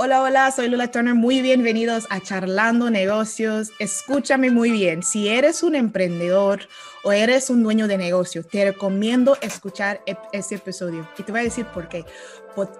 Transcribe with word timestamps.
Hola, 0.00 0.22
hola, 0.22 0.48
soy 0.52 0.68
Lula 0.68 0.92
Turner. 0.92 1.16
Muy 1.16 1.42
bienvenidos 1.42 2.06
a 2.08 2.20
Charlando 2.20 2.88
Negocios. 2.88 3.72
Escúchame 3.80 4.48
muy 4.48 4.70
bien. 4.70 5.02
Si 5.02 5.26
eres 5.26 5.64
un 5.64 5.74
emprendedor 5.74 6.60
o 7.02 7.10
eres 7.10 7.50
un 7.50 7.64
dueño 7.64 7.88
de 7.88 7.98
negocio, 7.98 8.44
te 8.44 8.64
recomiendo 8.64 9.36
escuchar 9.40 10.00
este 10.32 10.54
episodio. 10.54 11.08
Y 11.18 11.24
te 11.24 11.32
voy 11.32 11.40
a 11.40 11.44
decir 11.44 11.66
por 11.66 11.88
qué 11.88 12.04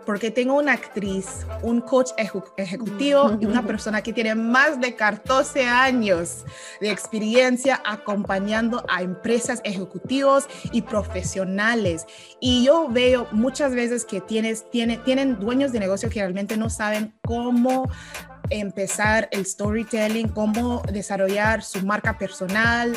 porque 0.05 0.31
tengo 0.31 0.55
una 0.55 0.73
actriz, 0.73 1.47
un 1.63 1.81
coach 1.81 2.11
ejecutivo 2.17 3.37
y 3.41 3.47
una 3.47 3.63
persona 3.67 4.03
que 4.03 4.13
tiene 4.13 4.35
más 4.35 4.81
de 4.81 4.95
14 4.95 5.67
años 5.67 6.45
de 6.81 6.91
experiencia 6.91 7.81
acompañando 7.85 8.85
a 8.89 9.03
empresas 9.03 9.61
ejecutivos 9.65 10.49
y 10.73 10.83
profesionales. 10.83 12.07
Y 12.41 12.65
yo 12.65 12.89
veo 12.89 13.29
muchas 13.33 13.75
veces 13.75 14.05
que 14.05 14.21
tienes, 14.21 14.69
tiene, 14.71 14.99
tienen 14.99 15.39
dueños 15.39 15.73
de 15.73 15.81
negocio 15.81 16.11
que 16.11 16.21
realmente 16.21 16.57
no 16.57 16.71
saben 16.71 17.08
cómo 17.23 17.89
empezar 18.51 19.29
el 19.31 19.45
storytelling, 19.45 20.29
cómo 20.29 20.83
desarrollar 20.91 21.63
su 21.63 21.85
marca 21.85 22.17
personal, 22.17 22.97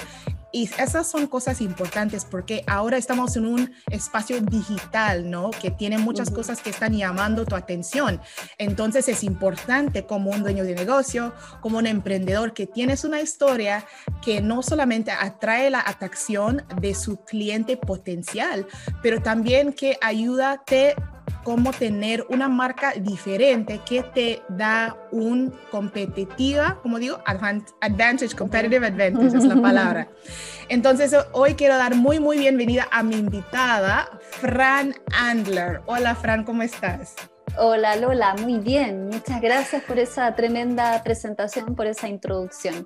y 0.52 0.70
esas 0.78 1.10
son 1.10 1.28
cosas 1.28 1.62
importantes 1.62 2.26
porque 2.26 2.64
ahora 2.68 2.98
estamos 2.98 3.36
en 3.38 3.46
un 3.46 3.72
espacio 3.90 4.42
digital, 4.42 5.30
¿no? 5.30 5.50
Que 5.52 5.72
tiene 5.72 5.98
muchas 5.98 6.30
cosas 6.30 6.62
que 6.62 6.70
están 6.70 6.94
llamando 6.94 7.46
tu 7.46 7.56
atención. 7.56 8.20
Entonces 8.58 9.08
es 9.08 9.24
importante 9.24 10.06
como 10.06 10.32
un 10.32 10.44
dueño 10.44 10.64
de 10.64 10.76
negocio, 10.76 11.34
como 11.62 11.78
un 11.78 11.88
emprendedor, 11.88 12.54
que 12.54 12.68
tienes 12.68 13.06
una 13.06 13.22
historia 13.22 13.86
que 14.22 14.42
no 14.42 14.62
solamente 14.62 15.12
atrae 15.12 15.70
la 15.70 15.84
atracción 15.86 16.64
de 16.82 16.96
su 16.96 17.24
cliente 17.24 17.78
potencial, 17.78 18.68
pero 19.02 19.22
también 19.22 19.72
que 19.72 19.98
ayuda, 20.02 20.64
te 20.66 20.96
cómo 21.44 21.72
tener 21.72 22.26
una 22.30 22.48
marca 22.48 22.94
diferente 22.94 23.80
que 23.86 24.04
te 24.04 24.42
da 24.50 24.96
un 25.12 25.54
competitiva, 25.72 26.80
como 26.82 27.00
digo, 27.00 27.20
advantage, 27.26 28.36
competitive 28.36 28.88
advantage 28.88 29.38
es 29.38 29.46
la 29.46 29.62
palabra. 29.62 30.08
Entonces, 30.70 31.16
hoy 31.34 31.56
quiero 31.56 31.78
dar 31.78 31.96
muy, 31.96 32.20
muy 32.20 32.38
bienvenida 32.38 32.88
a 32.92 33.04
mi 33.04 33.16
invitada, 33.16 34.10
Fran 34.22 34.96
Andler. 35.14 35.82
Hola, 35.86 36.16
Fran, 36.16 36.44
¿cómo 36.44 36.62
estás? 36.62 37.16
Hola 37.58 37.98
Lola, 37.98 38.36
muy 38.36 38.60
bien. 38.60 39.10
Muchas 39.10 39.42
gracias 39.42 39.84
por 39.84 40.00
esa 40.00 40.34
tremenda 40.36 41.04
presentación, 41.04 41.76
por 41.76 41.86
esa 41.86 42.08
introducción. 42.08 42.86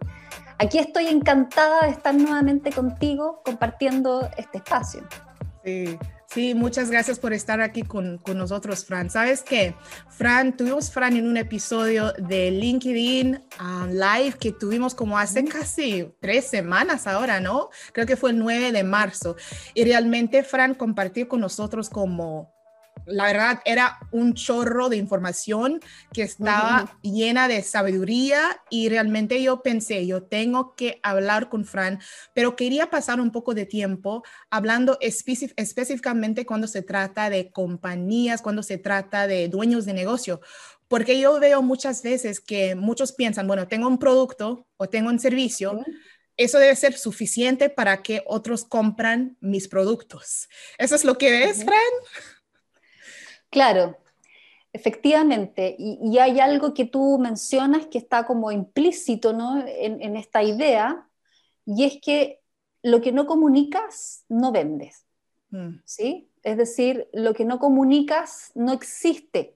Aquí 0.58 0.80
estoy 0.80 1.08
encantada 1.08 1.82
de 1.82 1.90
estar 1.90 2.16
nuevamente 2.16 2.72
contigo 2.72 3.42
compartiendo 3.46 4.28
este 4.38 4.58
espacio. 4.58 5.04
Sí, 5.64 6.00
Sí, 6.36 6.54
muchas 6.54 6.92
gracias 6.92 7.18
por 7.18 7.32
estar 7.32 7.62
aquí 7.62 7.84
con, 7.84 8.18
con, 8.18 8.38
nosotros, 8.38 8.84
Fran. 8.84 9.10
¿Sabes 9.10 9.42
qué? 9.42 9.74
Fran, 10.10 10.58
tuvimos 10.58 10.92
Fran 10.92 11.16
en 11.16 11.28
un 11.28 11.38
episodio 11.38 12.12
de 12.18 12.52
LinkedIn 12.52 13.42
um, 13.62 13.88
Live 13.88 14.34
que 14.38 14.52
tuvimos 14.52 14.94
como 14.94 15.18
hace 15.18 15.46
casi 15.46 16.14
tres 16.20 16.44
semanas 16.46 17.08
ahora, 17.08 17.40
¿no? 17.40 17.70
Creo 17.94 18.06
que 18.06 18.18
fue 18.18 18.32
el 18.32 18.40
9 18.40 18.74
de 18.74 18.84
marzo. 18.84 19.38
Y 19.74 19.86
realmente 19.86 20.44
Fran 20.44 20.74
compartió 20.74 21.30
con 21.30 21.40
nosotros 21.40 21.90
como 21.90 22.55
la 23.06 23.26
verdad 23.26 23.62
era 23.66 24.00
un 24.12 24.34
chorro 24.34 24.90
de 24.90 24.98
información 24.98 25.80
que 26.14 26.24
estaba 26.24 26.98
llena 27.02 27.48
de 27.48 27.62
sabiduría 27.62 28.62
y 28.70 28.90
realmente 28.90 29.42
yo 29.42 29.62
pensé, 29.62 30.06
yo 30.06 30.24
tengo 30.24 30.76
que 30.76 31.00
hablar 31.04 31.50
con 31.50 31.66
Fran, 31.66 32.00
pero 32.34 32.56
quería 32.56 32.90
pasar 32.90 33.20
un 33.20 33.32
poco 33.32 33.54
de 33.54 33.66
tiempo 33.66 34.24
hablando 34.50 34.98
específicamente 35.02 36.46
cuando 36.46 36.68
se 36.68 36.82
trata 36.82 37.30
de 37.30 37.52
compañías, 37.52 38.42
cuando 38.42 38.64
se 38.64 38.78
trata 38.78 39.28
de 39.28 39.48
dueños 39.48 39.86
de 39.86 39.94
negocio, 39.94 40.42
porque 40.88 41.20
yo 41.20 41.40
veo 41.40 41.62
muchas 41.62 42.04
veces 42.04 42.40
que 42.40 42.76
muchos 42.76 43.12
piensan, 43.12 43.48
bueno, 43.48 43.68
tengo 43.68 43.88
un 43.88 43.98
producto 43.98 44.68
o 44.78 44.88
tengo 44.88 45.10
un 45.10 45.20
servicio. 45.20 45.84
Eso 46.38 46.60
debe 46.60 46.76
ser 46.76 46.98
suficiente 46.98 47.70
para 47.70 48.04
que 48.04 48.22
otros 48.26 48.66
compran 48.66 49.38
mis 49.40 49.70
productos. 49.70 50.50
¿Eso 50.78 50.96
es 50.96 51.06
lo 51.06 51.18
que 51.18 51.32
ves, 51.32 51.64
Fran? 51.64 51.80
Claro, 53.56 53.98
efectivamente. 54.74 55.78
Y, 55.80 56.18
hay 56.18 56.42
algo 56.42 56.74
que 56.74 56.84
tú 56.84 57.18
mencionas 57.18 57.88
que 57.88 57.98
está 57.98 58.26
como 58.26 58.52
implícito 58.52 59.30
en, 59.66 60.18
esta 60.18 60.44
idea, 60.44 61.08
y 61.66 61.86
es 61.86 62.02
que 62.02 62.42
lo 62.84 63.00
que 63.00 63.14
no 63.14 63.26
comunicas, 63.26 64.26
no 64.28 64.52
vendes. 64.52 65.06
Mm. 65.52 65.78
¿sí? 65.86 66.30
Es 66.44 66.58
decir, 66.58 67.08
lo 67.14 67.34
que 67.34 67.46
no 67.46 67.58
comunicas 67.60 68.52
no 68.56 68.74
existe 68.74 69.56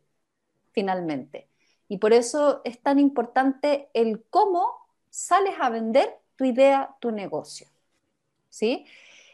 finalmente. 0.72 1.50
Y 1.90 1.98
por 1.98 2.14
eso 2.14 2.62
es 2.64 2.82
tan 2.82 3.00
importante 3.00 3.90
el 3.94 4.24
cómo 4.30 4.66
sales 5.10 5.56
a 5.60 5.70
vender 5.70 6.10
tu 6.38 6.46
idea, 6.46 6.96
tu 7.02 7.12
negocio. 7.12 7.68
¿sí? 8.48 8.86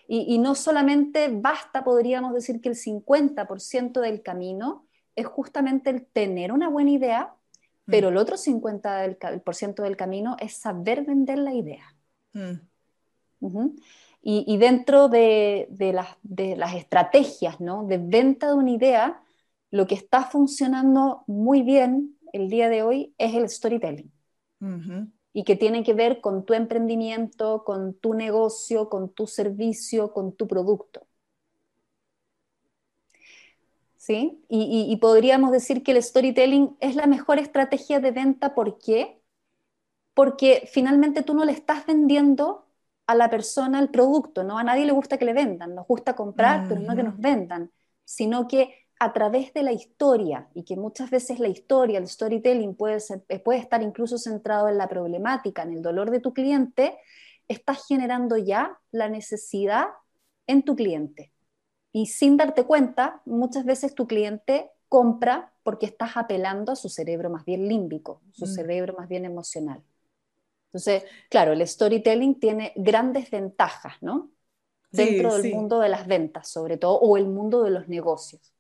Y, 0.07 0.37
no 0.37 0.53
solamente 0.55 1.29
basta, 1.29 1.83
podríamos 1.83 2.33
decir 2.33 2.61
que 2.61 2.69
el 2.69 2.75
50% 2.75 4.01
del 4.01 4.21
camino 4.21 4.85
es 5.15 5.25
justamente 5.25 5.89
el 5.89 6.05
tener 6.05 6.51
una 6.51 6.69
buena 6.69 6.91
idea, 6.91 7.33
mm. 7.85 7.91
pero 7.91 8.09
el 8.09 8.17
otro 8.17 8.37
50% 8.37 9.81
del, 9.81 9.97
camino 9.97 10.37
es 10.39 10.57
saber 10.57 11.03
vender 11.05 11.39
la 11.39 11.53
idea. 11.53 11.95
Mm. 12.33 12.59
y, 14.21 14.57
dentro 14.57 15.07
de, 15.07 15.67
las, 15.93 16.07
de, 16.21 16.55
las, 16.55 16.75
estrategias 16.75 17.59
¿no? 17.59 17.85
de 17.85 17.97
venta 17.97 18.49
de 18.49 18.53
una 18.53 18.71
idea, 18.71 19.21
lo 19.71 19.87
que 19.87 19.95
está 19.95 20.23
funcionando 20.23 21.23
muy 21.27 21.61
bien 21.61 22.17
el 22.33 22.49
día 22.49 22.69
de 22.69 22.83
hoy 22.83 23.13
es 23.17 23.33
el 23.33 23.49
storytelling 23.49 24.11
y 25.37 25.43
que 25.43 25.57
tiene 25.57 25.83
que 25.83 25.93
ver 25.93 26.21
con 26.21 26.45
tu 26.45 26.53
emprendimiento, 26.53 27.65
con 27.65 27.93
tu 27.93 28.13
negocio, 28.13 28.87
con 28.87 29.09
tu 29.09 29.27
servicio, 29.27 30.13
con 30.13 30.31
tu 30.31 30.47
producto. 30.47 31.05
¿Sí? 33.97 34.41
Y, 34.47 34.95
podríamos 35.01 35.51
decir 35.51 35.83
que 35.83 35.91
el 35.91 36.01
storytelling 36.01 36.77
es 36.79 36.95
la 36.95 37.05
mejor 37.05 37.37
estrategia 37.39 37.99
de 37.99 38.11
venta. 38.11 38.55
¿Por 38.55 38.77
qué? 38.77 39.21
Porque 40.13 40.69
finalmente 40.71 41.21
tú 41.21 41.33
no 41.33 41.43
le 41.43 41.51
estás 41.51 41.85
vendiendo 41.85 42.65
a 43.05 43.13
la 43.13 43.29
persona 43.29 43.79
el 43.79 43.89
producto, 43.89 44.45
¿no? 44.45 44.57
A 44.57 44.63
nadie 44.63 44.85
le 44.85 44.93
gusta 44.93 45.17
que 45.17 45.25
le 45.25 45.33
vendan, 45.33 45.75
nos 45.75 45.85
gusta 45.85 46.15
comprar, 46.15 46.65
pero 46.69 46.79
no 46.79 46.95
que 46.95 47.03
nos 47.03 47.17
vendan, 47.17 47.71
sino 48.05 48.47
que 48.47 48.84
a 48.99 49.13
través 49.13 49.53
de 49.53 49.63
la 49.63 49.73
historia 49.73 50.47
y 50.53 50.63
que 50.63 50.77
muchas 50.77 51.09
veces 51.09 51.39
la 51.39 51.47
historia, 51.47 51.99
el 51.99 52.07
storytelling 52.07 52.75
puede, 52.75 52.97
eh, 53.29 53.39
puede 53.39 53.59
estar 53.59 53.81
incluso 53.81 54.17
centrado 54.17 54.69
en 54.69 54.77
la 54.77 54.87
problemática, 54.87 55.63
en 55.63 55.73
el 55.73 55.81
dolor 55.81 56.11
de 56.11 56.21
tu 56.21 56.33
cliente, 56.33 56.97
estás 57.47 57.85
generando 57.87 58.37
ya 58.37 58.79
la 58.91 59.09
necesidad 59.09 59.87
en 60.47 60.63
tu 60.63 60.75
cliente. 60.75 61.31
Y 61.91 62.07
sin 62.07 62.37
darte 62.37 62.63
cuenta, 62.65 63.21
muchas 63.25 63.65
veces 63.65 63.95
tu 63.95 64.07
cliente 64.07 64.71
compra 64.89 65.53
porque 65.63 65.85
estás 65.85 66.15
apelando 66.15 66.71
a 66.71 66.75
su 66.75 66.89
cerebro 66.89 67.29
más 67.29 67.45
bien 67.45 67.67
límbico, 67.67 68.21
su 68.31 68.45
mm. 68.45 68.49
cerebro 68.49 68.95
más 68.97 69.09
bien 69.09 69.25
emocional. 69.25 69.83
Entonces, 70.67 71.03
claro, 71.29 71.53
el 71.53 71.65
storytelling 71.65 72.39
tiene 72.39 72.73
grandes 72.75 73.31
ventajas, 73.31 73.95
¿no? 74.01 74.29
Dentro 74.91 75.37
del 75.37 75.53
mundo 75.53 75.79
de 75.79 75.89
las 75.89 76.07
ventas, 76.07 76.49
sobre 76.49 76.77
todo, 76.77 76.99
o 76.99 77.17
el 77.17 77.27
mundo 77.27 77.63
de 77.63 77.69
los 77.69 77.87
negocios. 77.87 78.54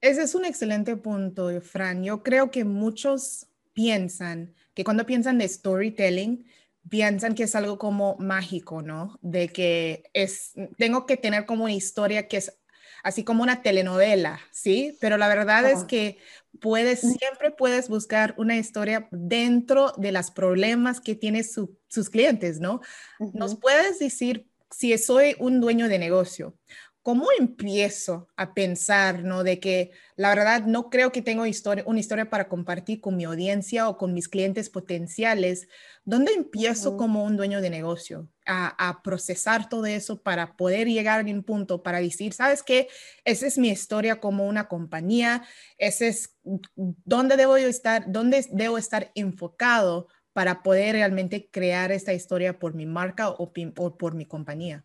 Ese 0.00 0.22
es 0.22 0.34
un 0.34 0.44
excelente 0.44 0.96
punto, 0.96 1.48
Fran. 1.60 2.02
Yo 2.02 2.22
creo 2.22 2.50
que 2.50 2.64
muchos 2.64 3.46
piensan 3.72 4.54
que 4.74 4.84
cuando 4.84 5.06
piensan 5.06 5.38
de 5.38 5.48
storytelling, 5.48 6.46
piensan 6.88 7.34
que 7.34 7.42
es 7.42 7.54
algo 7.54 7.78
como 7.78 8.16
mágico, 8.18 8.82
¿no? 8.82 9.18
De 9.20 9.48
que 9.48 10.04
es, 10.14 10.52
tengo 10.78 11.06
que 11.06 11.16
tener 11.16 11.44
como 11.44 11.64
una 11.64 11.74
historia 11.74 12.28
que 12.28 12.38
es 12.38 12.56
así 13.02 13.24
como 13.24 13.42
una 13.42 13.62
telenovela, 13.62 14.40
¿sí? 14.50 14.96
Pero 15.00 15.16
la 15.16 15.28
verdad 15.28 15.68
es 15.70 15.84
que 15.84 16.18
puedes, 16.60 17.00
siempre 17.00 17.50
puedes 17.50 17.88
buscar 17.88 18.34
una 18.38 18.56
historia 18.56 19.08
dentro 19.10 19.92
de 19.96 20.12
los 20.12 20.30
problemas 20.30 21.00
que 21.00 21.14
tienen 21.14 21.44
sus 21.44 22.10
clientes, 22.10 22.60
¿no? 22.60 22.80
Nos 23.18 23.58
puedes 23.58 23.98
decir 23.98 24.46
si 24.70 24.96
soy 24.98 25.34
un 25.38 25.60
dueño 25.60 25.88
de 25.88 25.98
negocio 25.98 26.56
¿cómo 27.02 27.26
empiezo 27.38 28.28
a 28.36 28.54
pensar, 28.54 29.24
no? 29.24 29.42
De 29.42 29.58
que 29.58 29.90
la 30.16 30.28
verdad 30.34 30.64
no 30.66 30.90
creo 30.90 31.12
que 31.12 31.22
tengo 31.22 31.46
historia, 31.46 31.84
una 31.86 32.00
historia 32.00 32.28
para 32.28 32.48
compartir 32.48 33.00
con 33.00 33.16
mi 33.16 33.24
audiencia 33.24 33.88
o 33.88 33.96
con 33.96 34.12
mis 34.12 34.28
clientes 34.28 34.68
potenciales. 34.68 35.68
¿Dónde 36.04 36.32
empiezo 36.32 36.96
como 36.96 37.24
un 37.24 37.36
dueño 37.36 37.60
de 37.60 37.70
negocio 37.70 38.28
a, 38.46 39.00
procesar 39.02 39.68
todo 39.68 39.86
eso 39.86 40.22
para 40.22 40.56
poder 40.56 40.88
llegar 40.88 41.20
a 41.20 41.30
un 41.30 41.42
punto 41.42 41.82
para 41.82 42.00
decir, 42.00 42.32
sabes 42.32 42.62
qué, 42.62 42.88
esa 43.24 43.46
es 43.46 43.58
mi 43.58 43.68
historia 43.68 44.20
como 44.20 44.46
una 44.46 44.66
compañía, 44.68 45.44
ese 45.78 46.08
es 46.08 46.36
dónde 46.74 47.36
debo 47.36 47.56
estar, 47.56 48.10
dónde 48.10 48.44
debo 48.50 48.76
estar 48.76 49.12
enfocado 49.14 50.08
para 50.32 50.62
poder 50.62 50.94
realmente 50.94 51.48
crear 51.50 51.92
esta 51.92 52.12
historia 52.12 52.58
por 52.58 52.74
mi 52.74 52.86
marca 52.86 53.30
o, 53.30 53.52
por 53.52 54.14
mi 54.14 54.26
compañía? 54.26 54.84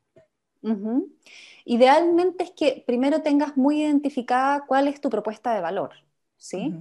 Idealmente 1.65 2.44
es 2.44 2.51
que 2.51 2.83
primero 2.85 3.21
tengas 3.21 3.57
muy 3.57 3.81
identificada 3.81 4.65
cuál 4.67 4.88
es 4.88 5.01
tu 5.01 5.09
propuesta 5.09 5.53
de 5.53 5.62
valor, 5.62 5.91
¿sí? 6.38 6.73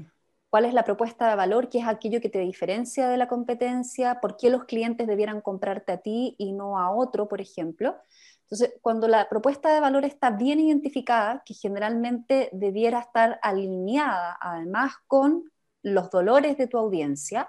cuál 0.54 0.66
es 0.66 0.72
la 0.72 0.84
propuesta 0.84 1.28
de 1.28 1.34
valor, 1.34 1.69
qué 1.69 1.78
es 1.78 1.86
aquello 1.88 2.20
que 2.20 2.28
te 2.28 2.38
diferencia 2.38 3.08
de 3.08 3.16
la 3.16 3.26
competencia, 3.26 4.20
por 4.20 4.36
qué 4.36 4.50
los 4.50 4.66
clientes 4.66 5.08
debieran 5.08 5.40
comprarte 5.40 5.90
a 5.90 5.96
ti 5.96 6.36
y 6.38 6.52
no 6.52 6.78
a 6.78 6.92
otro, 6.92 7.26
por 7.26 7.40
ejemplo. 7.40 7.96
Entonces, 8.42 8.72
cuando 8.81 9.08
la 9.08 9.28
propuesta 9.28 9.75
de 9.75 9.81
valor 9.81 10.04
está 10.04 10.31
bien 10.31 10.60
identificada, 10.60 11.42
que 11.44 11.54
generalmente 11.54 12.50
debiera 12.52 13.00
estar 13.00 13.40
alineada 13.42 14.38
además 14.40 14.92
con 15.08 15.50
los 15.82 16.08
dolores 16.10 16.56
de 16.56 16.69
tu 16.69 16.78
audiencia, 16.78 17.48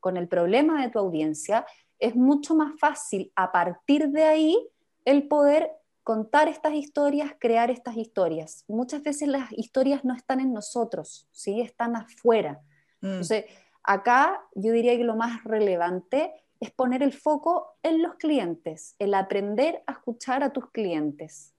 con 0.00 0.16
el 0.16 0.26
problema 0.26 0.80
de 0.80 0.88
tu 0.88 0.98
audiencia, 0.98 1.66
es 1.98 2.16
mucho 2.16 2.54
más 2.54 2.72
fácil 2.80 3.32
a 3.36 3.52
partir 3.52 4.08
de 4.08 4.24
ahí 4.24 4.68
el 5.06 5.28
poder 5.28 5.70
contar 6.02 6.48
estas 6.48 6.74
historias, 6.74 7.32
crear 7.38 7.70
estas 7.70 7.96
historias. 7.96 8.64
Muchas 8.68 9.02
veces 9.02 9.28
las 9.28 9.50
historias 9.52 10.04
no 10.04 10.14
están 10.14 10.40
en 10.40 10.52
nosotros, 10.52 11.26
¿sí? 11.32 11.60
están 11.60 11.96
afuera. 11.96 12.60
Mm. 13.00 13.06
Entonces, 13.06 13.46
acá 13.82 14.40
yo 14.54 14.72
diría 14.72 14.96
que 14.96 15.04
lo 15.04 15.16
más 15.16 15.42
relevante 15.44 16.32
es 16.60 16.70
poner 16.70 17.02
el 17.02 17.12
foco 17.12 17.76
en 17.82 18.02
los 18.02 18.16
clientes, 18.16 18.94
el 18.98 19.14
aprender 19.14 19.82
a 19.86 19.92
escuchar 19.92 20.42
a 20.42 20.52
tus 20.52 20.70
clientes. 20.70 21.54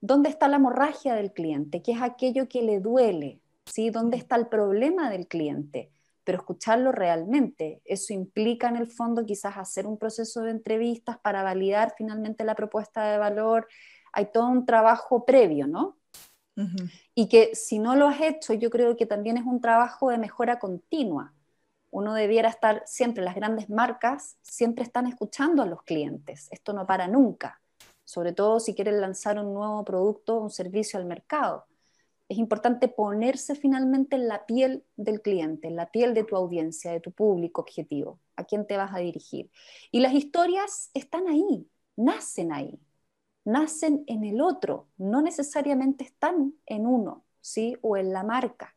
¿Dónde 0.00 0.28
está 0.28 0.48
la 0.48 0.56
hemorragia 0.56 1.14
del 1.14 1.32
cliente? 1.32 1.82
¿Qué 1.82 1.92
es 1.92 2.02
aquello 2.02 2.48
que 2.48 2.62
le 2.62 2.80
duele? 2.80 3.40
¿Sí? 3.66 3.90
¿Dónde 3.90 4.16
está 4.16 4.36
el 4.36 4.48
problema 4.48 5.10
del 5.10 5.28
cliente? 5.28 5.90
Pero 6.24 6.38
escucharlo 6.38 6.92
realmente. 6.92 7.80
Eso 7.84 8.12
implica 8.12 8.68
en 8.68 8.76
el 8.76 8.86
fondo 8.86 9.24
quizás 9.24 9.56
hacer 9.56 9.86
un 9.86 9.98
proceso 9.98 10.42
de 10.42 10.50
entrevistas 10.50 11.18
para 11.18 11.42
validar 11.42 11.94
finalmente 11.96 12.44
la 12.44 12.54
propuesta 12.54 13.10
de 13.10 13.18
valor. 13.18 13.68
Hay 14.12 14.30
todo 14.32 14.48
un 14.48 14.66
trabajo 14.66 15.24
previo, 15.24 15.66
¿no? 15.66 15.98
Y 17.14 17.28
que 17.28 17.54
si 17.54 17.78
no 17.78 17.96
lo 17.96 18.06
has 18.06 18.20
hecho, 18.20 18.52
yo 18.52 18.70
creo 18.70 18.96
que 18.96 19.06
también 19.06 19.36
es 19.36 19.44
un 19.44 19.60
trabajo 19.60 20.10
de 20.10 20.18
mejora 20.18 20.58
continua. 20.58 21.32
Uno 21.90 22.14
debiera 22.14 22.48
estar 22.48 22.82
siempre, 22.86 23.24
las 23.24 23.34
grandes 23.34 23.68
marcas 23.68 24.36
siempre 24.42 24.84
están 24.84 25.06
escuchando 25.06 25.62
a 25.62 25.66
los 25.66 25.82
clientes. 25.82 26.48
Esto 26.50 26.72
no 26.72 26.86
para 26.86 27.08
nunca, 27.08 27.60
sobre 28.04 28.32
todo 28.32 28.60
si 28.60 28.74
quieren 28.74 29.00
lanzar 29.00 29.38
un 29.38 29.52
nuevo 29.52 29.84
producto 29.84 30.36
o 30.36 30.42
un 30.42 30.50
servicio 30.50 30.98
al 30.98 31.06
mercado 31.06 31.66
es 32.32 32.38
importante 32.38 32.88
ponerse 32.88 33.54
finalmente 33.54 34.16
en 34.16 34.26
la 34.26 34.46
piel 34.46 34.84
del 34.96 35.20
cliente, 35.20 35.68
en 35.68 35.76
la 35.76 35.90
piel 35.90 36.14
de 36.14 36.24
tu 36.24 36.34
audiencia, 36.34 36.90
de 36.90 37.00
tu 37.00 37.12
público 37.12 37.60
objetivo, 37.60 38.20
a 38.36 38.44
quién 38.44 38.66
te 38.66 38.78
vas 38.78 38.94
a 38.94 39.00
dirigir. 39.00 39.50
Y 39.90 40.00
las 40.00 40.14
historias 40.14 40.90
están 40.94 41.28
ahí, 41.28 41.68
nacen 41.94 42.50
ahí, 42.54 42.80
nacen 43.44 44.04
en 44.06 44.24
el 44.24 44.40
otro, 44.40 44.88
no 44.96 45.20
necesariamente 45.20 46.04
están 46.04 46.54
en 46.64 46.86
uno, 46.86 47.22
¿sí? 47.42 47.76
O 47.82 47.98
en 47.98 48.14
la 48.14 48.24
marca. 48.24 48.74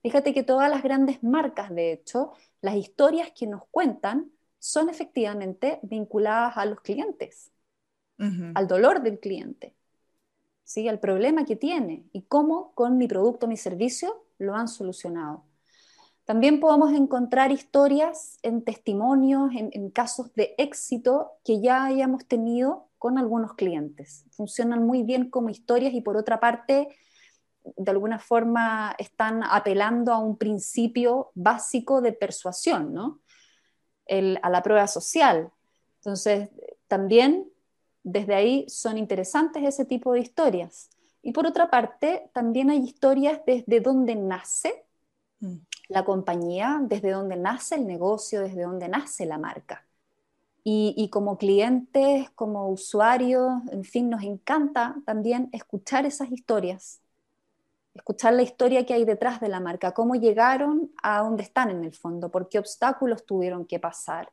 Fíjate 0.00 0.32
que 0.32 0.42
todas 0.42 0.70
las 0.70 0.82
grandes 0.82 1.22
marcas, 1.22 1.74
de 1.74 1.92
hecho, 1.92 2.32
las 2.62 2.76
historias 2.76 3.30
que 3.32 3.46
nos 3.46 3.66
cuentan 3.70 4.32
son 4.58 4.88
efectivamente 4.88 5.80
vinculadas 5.82 6.56
a 6.56 6.64
los 6.64 6.80
clientes, 6.80 7.52
al 8.54 8.66
dolor 8.66 9.02
del 9.02 9.20
cliente. 9.20 9.75
¿Sí? 10.66 10.88
al 10.88 10.98
problema 10.98 11.46
que 11.46 11.56
tiene 11.56 12.04
y 12.12 12.22
cómo 12.22 12.72
con 12.74 12.98
mi 12.98 13.08
producto, 13.08 13.46
mi 13.46 13.56
servicio, 13.56 14.26
lo 14.36 14.54
han 14.54 14.68
solucionado. 14.68 15.44
También 16.26 16.58
podemos 16.58 16.92
encontrar 16.92 17.52
historias 17.52 18.38
en 18.42 18.64
testimonios, 18.64 19.52
en, 19.54 19.90
casos 19.90 20.34
de 20.34 20.56
éxito 20.58 21.30
que 21.44 21.60
ya 21.60 21.84
hayamos 21.84 22.26
tenido 22.26 22.88
con 22.98 23.16
algunos 23.16 23.54
clientes. 23.54 24.24
Funcionan 24.32 24.84
muy 24.84 25.04
bien 25.04 25.30
como 25.30 25.50
historias 25.50 25.94
y 25.94 26.00
por 26.00 26.16
otra 26.16 26.40
parte, 26.40 26.88
de 27.62 27.90
alguna 27.90 28.18
forma 28.18 28.96
están 28.98 29.44
apelando 29.44 30.12
a 30.12 30.18
un 30.18 30.36
principio 30.36 31.30
básico 31.34 32.00
de 32.00 32.12
persuasión, 32.12 32.92
¿no? 32.92 33.20
a 34.42 34.50
la 34.50 34.62
prueba 34.62 34.88
social. 34.88 35.50
Entonces, 36.00 36.50
también 36.88 37.48
desde 38.06 38.36
ahí 38.36 38.64
son 38.68 38.98
interesantes 38.98 39.64
ese 39.64 39.84
tipo 39.84 40.12
de 40.12 40.20
historias. 40.20 40.90
Y 41.22 41.32
por 41.32 41.44
otra 41.44 41.68
parte, 41.70 42.30
también 42.32 42.70
hay 42.70 42.78
historias 42.78 43.40
desde 43.44 43.80
donde 43.80 44.14
nace 44.14 44.86
mm. 45.40 45.56
la 45.88 46.04
compañía, 46.04 46.78
desde 46.82 47.10
donde 47.10 47.36
nace 47.36 47.74
el 47.74 47.84
negocio, 47.84 48.42
desde 48.42 48.62
donde 48.62 48.88
nace 48.88 49.26
la 49.26 49.38
marca. 49.38 49.84
Y, 50.68 51.10
como 51.10 51.38
clientes, 51.38 52.28
como 52.30 52.68
usuarios, 52.68 53.52
en 53.70 53.84
fin, 53.84 54.10
nos 54.10 54.24
encanta 54.24 54.96
también 55.04 55.48
escuchar 55.52 56.06
esas 56.06 56.30
historias, 56.32 57.00
escuchar 57.94 58.34
la 58.34 58.42
historia 58.42 58.84
que 58.84 58.94
hay 58.94 59.04
detrás 59.04 59.40
de 59.40 59.48
la 59.48 59.60
marca, 59.60 59.94
cómo 59.94 60.16
llegaron 60.16 60.90
a 61.04 61.20
donde 61.22 61.44
están 61.44 61.70
en 61.70 61.84
el 61.84 61.92
fondo, 61.92 62.32
por 62.32 62.48
qué 62.48 62.58
obstáculos 62.58 63.24
tuvieron 63.24 63.64
que 63.64 63.78
pasar, 63.78 64.32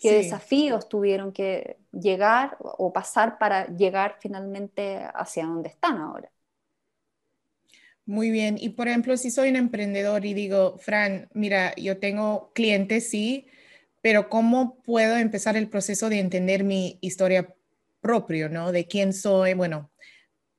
qué 0.00 0.12
desafíos 0.12 0.88
tuvieron 0.88 1.32
que 1.32 1.78
llegar 1.92 2.56
o 2.60 2.92
pasar 2.92 3.38
para 3.38 3.66
llegar 3.66 4.16
finalmente 4.20 5.00
hacia 5.14 5.46
donde 5.46 5.68
están 5.68 5.98
ahora. 5.98 6.30
Muy 8.06 8.30
bien. 8.30 8.56
Y 8.58 8.70
por 8.70 8.88
ejemplo, 8.88 9.16
si 9.18 9.30
soy 9.30 9.50
un 9.50 9.56
emprendedor 9.56 10.24
y 10.24 10.32
digo, 10.32 10.78
Fran, 10.78 11.28
mira, 11.34 11.74
yo 11.76 11.98
tengo 11.98 12.50
clientes, 12.54 13.10
sí, 13.10 13.46
pero 14.00 14.30
¿cómo 14.30 14.78
puedo 14.82 15.16
empezar 15.18 15.56
el 15.56 15.68
proceso 15.68 16.08
de 16.08 16.18
entender 16.18 16.64
mi 16.64 16.96
historia 17.02 17.54
propia, 18.00 18.48
¿no? 18.48 18.72
De 18.72 18.86
quién 18.86 19.12
soy. 19.12 19.52
Bueno, 19.52 19.90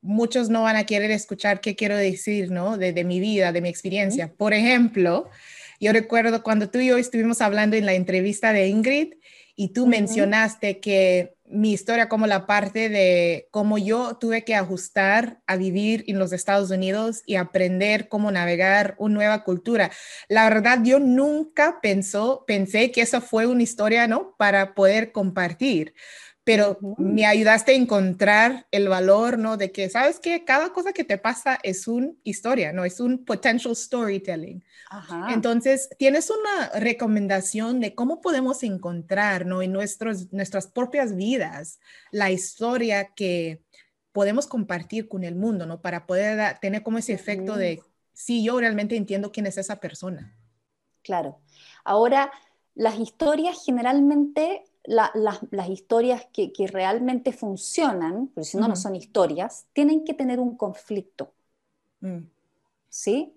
muchos 0.00 0.48
no 0.48 0.62
van 0.62 0.76
a 0.76 0.84
querer 0.84 1.10
escuchar 1.10 1.60
qué 1.60 1.74
quiero 1.74 1.96
decir, 1.96 2.50
¿no? 2.50 2.78
De, 2.78 3.04
mi 3.04 3.20
vida, 3.20 3.52
de 3.52 3.60
mi 3.60 3.68
experiencia. 3.68 4.32
Por 4.32 4.54
ejemplo, 4.54 5.28
yo 5.80 5.92
recuerdo 5.92 6.42
cuando 6.42 6.70
tú 6.70 6.78
y 6.78 6.88
yo 6.88 6.98
estuvimos 6.98 7.40
hablando 7.40 7.76
en 7.76 7.86
la 7.86 7.94
entrevista 7.94 8.52
de 8.52 8.68
Ingrid 8.68 9.14
y 9.56 9.72
tú 9.72 9.86
mencionaste 9.86 10.78
que 10.78 11.34
mi 11.50 11.72
historia 11.72 12.08
como 12.08 12.26
la 12.26 12.46
parte 12.46 12.88
de 12.88 13.48
cómo 13.50 13.76
yo 13.76 14.16
tuve 14.16 14.44
que 14.44 14.54
ajustar 14.54 15.40
a 15.46 15.56
vivir 15.56 16.04
en 16.06 16.18
los 16.18 16.32
Estados 16.32 16.70
Unidos 16.70 17.22
y 17.26 17.34
aprender 17.34 18.08
cómo 18.08 18.30
navegar 18.30 18.94
una 18.98 19.14
nueva 19.14 19.42
cultura. 19.42 19.90
La 20.28 20.48
verdad, 20.48 20.80
yo 20.84 21.00
nunca 21.00 21.80
pensó, 21.82 22.44
pensé 22.46 22.92
que 22.92 23.00
esa 23.00 23.20
fue 23.20 23.46
una 23.46 23.62
historia, 23.62 24.06
¿no? 24.06 24.34
Para 24.36 24.74
poder 24.74 25.12
compartir 25.12 25.94
pero 26.44 26.78
me 26.96 27.26
ayudaste 27.26 27.72
a 27.72 27.76
encontrar 27.76 28.66
el 28.70 28.88
valor, 28.88 29.38
¿no? 29.38 29.56
De 29.56 29.72
que, 29.72 29.90
¿sabes 29.90 30.18
que 30.18 30.44
Cada 30.44 30.72
cosa 30.72 30.92
que 30.92 31.04
te 31.04 31.18
pasa 31.18 31.58
es 31.62 31.86
una 31.86 32.12
historia, 32.24 32.72
¿no? 32.72 32.84
Es 32.84 32.98
un 32.98 33.24
potential 33.24 33.76
storytelling. 33.76 34.64
Entonces, 35.28 35.90
¿tienes 35.98 36.30
una 36.30 36.70
recomendación 36.80 37.80
de 37.80 37.94
cómo 37.94 38.20
podemos 38.20 38.62
encontrar, 38.62 39.44
¿no? 39.44 39.60
En 39.62 39.72
nuestros, 39.72 40.32
nuestras 40.32 40.66
propias 40.66 41.14
vidas 41.14 41.78
la 42.10 42.30
historia 42.30 43.12
que 43.14 43.62
podemos 44.12 44.46
compartir 44.46 45.08
con 45.08 45.24
el 45.24 45.36
mundo, 45.36 45.66
¿no? 45.66 45.80
Para 45.82 46.06
poder 46.06 46.58
tener 46.60 46.82
como 46.82 46.98
ese 46.98 47.12
efecto 47.12 47.56
de, 47.56 47.82
sí, 48.12 48.42
yo 48.42 48.58
realmente 48.58 48.96
entiendo 48.96 49.30
quién 49.30 49.46
es 49.46 49.58
esa 49.58 49.78
persona. 49.78 50.34
Claro. 51.02 51.40
Ahora, 51.84 52.32
las 52.74 52.98
historias 52.98 53.62
generalmente 53.64 54.64
las 54.90 55.68
historias 55.68 56.26
que, 56.32 56.52
realmente 56.66 57.32
funcionan, 57.32 58.28
porque 58.28 58.44
si 58.44 58.56
no, 58.56 58.66
no 58.66 58.76
son 58.76 58.96
historias, 58.96 59.66
tienen 59.72 60.04
que 60.04 60.14
tener 60.14 60.40
un 60.40 60.56
conflicto. 60.56 61.32
Mm. 62.00 62.24
¿Sí? 62.88 63.36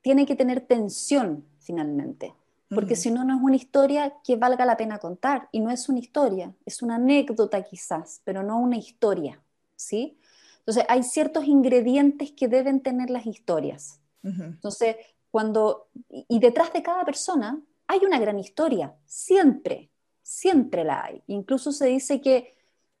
Tienen 0.00 0.26
que 0.26 0.36
tener 0.36 0.60
tensión 0.60 1.44
finalmente. 1.58 2.34
Porque 2.68 2.96
si 2.96 3.10
no, 3.10 3.22
no 3.22 3.36
es 3.36 3.42
una 3.42 3.56
historia 3.56 4.14
que 4.24 4.36
valga 4.36 4.64
la 4.64 4.78
pena 4.78 4.98
contar. 4.98 5.48
Y 5.52 5.60
no 5.60 5.70
es 5.70 5.90
una 5.90 5.98
historia, 5.98 6.54
es 6.64 6.80
una 6.80 6.94
anécdota 6.94 7.62
quizás, 7.62 8.22
pero 8.24 8.42
no 8.42 8.58
una 8.58 8.78
historia. 8.78 9.42
¿Sí? 9.76 10.16
Entonces, 10.60 10.84
hay 10.88 11.02
ciertos 11.02 11.44
ingredientes 11.44 12.32
que 12.32 12.48
deben 12.48 12.80
tener 12.80 13.10
las 13.10 13.26
historias. 13.26 14.00
Entonces, 14.22 14.96
cuando. 15.30 15.88
Y 16.08 16.38
detrás 16.38 16.72
de 16.72 16.82
cada 16.82 17.04
persona 17.04 17.60
hay 17.88 18.06
una 18.06 18.18
gran 18.18 18.38
historia, 18.38 18.94
siempre 19.04 19.90
siempre 20.22 20.84
la 20.84 21.04
hay. 21.04 21.22
Incluso 21.26 21.72
se 21.72 21.86
dice 21.86 22.20
que 22.20 22.54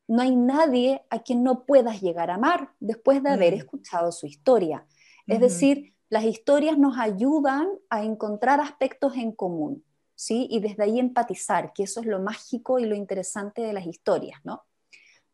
no 0.08 0.22
hay 0.22 0.36
nadie 0.36 1.02
a 1.10 1.20
quien 1.20 1.42
no 1.42 1.64
puedas 1.64 2.02
llegar 2.02 2.30
a 2.30 2.34
amar 2.34 2.72
después 2.80 3.22
de 3.22 3.30
haber 3.30 3.54
mm. 3.54 3.58
escuchado 3.58 4.12
su 4.12 4.26
historia. 4.26 4.86
Es 5.26 5.40
decir, 5.40 5.94
las 6.08 6.24
historias 6.24 6.76
nos 6.76 6.98
ayudan 6.98 7.68
a 7.88 8.02
encontrar 8.02 8.60
aspectos 8.60 9.16
en 9.16 9.32
común, 9.32 9.84
¿sí? 10.14 10.46
Y 10.50 10.60
desde 10.60 10.82
ahí 10.82 10.98
empatizar, 10.98 11.72
que 11.72 11.84
eso 11.84 12.00
es 12.00 12.06
lo 12.06 12.20
mágico 12.20 12.78
y 12.78 12.84
lo 12.84 12.94
interesante 12.94 13.62
de 13.62 13.72
las 13.72 13.86
historias, 13.86 14.38
¿no? 14.44 14.64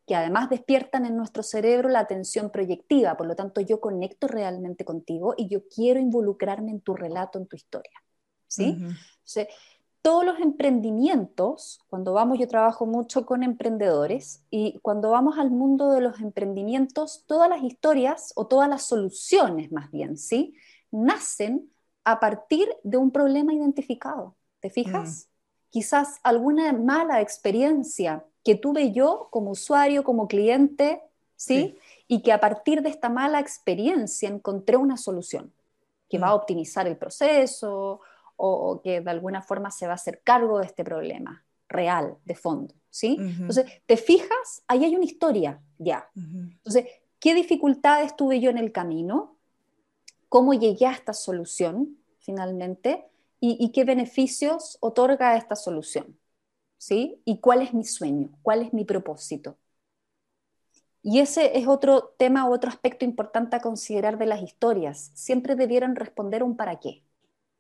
Que 0.06 0.14
además 0.14 0.50
despiertan 0.50 1.04
en 1.04 1.16
nuestro 1.16 1.42
cerebro 1.42 1.88
la 1.88 1.98
atención 1.98 2.50
proyectiva, 2.50 3.16
por 3.16 3.26
lo 3.26 3.34
tanto 3.34 3.60
yo 3.60 3.80
conecto 3.80 4.28
realmente 4.28 4.84
contigo 4.84 5.34
y 5.36 5.48
yo 5.48 5.66
quiero 5.68 5.98
involucrarme 5.98 6.70
en 6.70 6.80
tu 6.80 6.94
relato, 6.94 7.38
en 7.38 7.48
tu 7.48 7.56
historia, 7.56 8.00
¿sí? 8.46 8.78
Todos 10.02 10.24
los 10.24 10.38
emprendimientos, 10.38 11.80
cuando 11.88 12.12
vamos, 12.12 12.38
yo 12.38 12.48
trabajo 12.48 12.86
mucho 12.86 13.26
con 13.26 13.42
emprendedores 13.42 14.42
y 14.50 14.78
cuando 14.80 15.10
vamos 15.10 15.38
al 15.38 15.50
mundo 15.50 15.90
de 15.92 16.00
los 16.00 16.20
emprendimientos, 16.20 17.24
todas 17.26 17.48
las 17.48 17.62
historias 17.62 18.32
o 18.36 18.46
todas 18.46 18.68
las 18.68 18.82
soluciones 18.84 19.72
más 19.72 19.90
bien, 19.90 20.16
¿sí? 20.16 20.54
Nacen 20.90 21.70
a 22.04 22.20
partir 22.20 22.68
de 22.84 22.96
un 22.96 23.10
problema 23.10 23.52
identificado. 23.52 24.34
¿Te 24.60 24.70
fijas? 24.70 25.26
Mm. 25.26 25.70
Quizás 25.70 26.20
alguna 26.22 26.72
mala 26.72 27.20
experiencia 27.20 28.24
que 28.44 28.54
tuve 28.54 28.92
yo 28.92 29.28
como 29.30 29.50
usuario, 29.50 30.04
como 30.04 30.26
cliente, 30.26 31.02
¿sí? 31.36 31.76
Y 32.06 32.22
que 32.22 32.32
a 32.32 32.40
partir 32.40 32.82
de 32.82 32.88
esta 32.88 33.10
mala 33.10 33.40
experiencia 33.40 34.28
encontré 34.28 34.76
una 34.76 34.96
solución 34.96 35.52
que 36.08 36.18
va 36.18 36.28
a 36.28 36.32
mm. 36.32 36.36
optimizar 36.36 36.86
el 36.86 36.96
proceso 36.96 38.00
o, 38.38 38.80
que 38.82 39.00
de 39.00 39.10
alguna 39.10 39.42
forma 39.42 39.70
se 39.70 39.86
va 39.86 39.92
a 39.92 39.96
hacer 39.96 40.22
cargo 40.22 40.60
de 40.60 40.66
este 40.66 40.84
problema 40.84 41.44
real, 41.68 42.16
de 42.24 42.34
fondo, 42.34 42.74
¿sí? 42.88 43.16
Entonces, 43.18 43.66
¿te 43.84 43.96
fijas? 43.96 44.62
Ahí 44.66 44.84
hay 44.84 44.96
una 44.96 45.04
historia, 45.04 45.60
ya. 45.76 46.08
Entonces, 46.14 46.86
¿qué 47.20 47.34
dificultades 47.34 48.16
tuve 48.16 48.40
yo 48.40 48.48
en 48.48 48.56
el 48.56 48.72
camino? 48.72 49.36
¿Cómo 50.28 50.54
llegué 50.54 50.86
a 50.86 50.92
esta 50.92 51.12
solución 51.12 51.98
finalmente? 52.20 53.04
¿Y, 53.40 53.70
qué 53.70 53.84
beneficios 53.84 54.78
otorga 54.80 55.36
esta 55.36 55.54
solución? 55.54 56.18
¿Sí? 56.78 57.20
¿Y 57.24 57.40
cuál 57.40 57.60
es 57.60 57.74
mi 57.74 57.84
sueño? 57.84 58.30
¿Cuál 58.42 58.62
es 58.62 58.72
mi 58.72 58.84
propósito? 58.84 59.58
Y 61.02 61.20
ese 61.20 61.58
es 61.58 61.66
otro 61.66 62.14
tema, 62.18 62.48
otro 62.48 62.70
aspecto 62.70 63.04
importante 63.04 63.56
a 63.56 63.60
considerar 63.60 64.18
de 64.18 64.26
las 64.26 64.42
historias. 64.42 65.10
Siempre 65.14 65.54
debieran 65.54 65.96
responder 65.96 66.42
un 66.42 66.56
para 66.56 66.80
qué. 66.80 67.02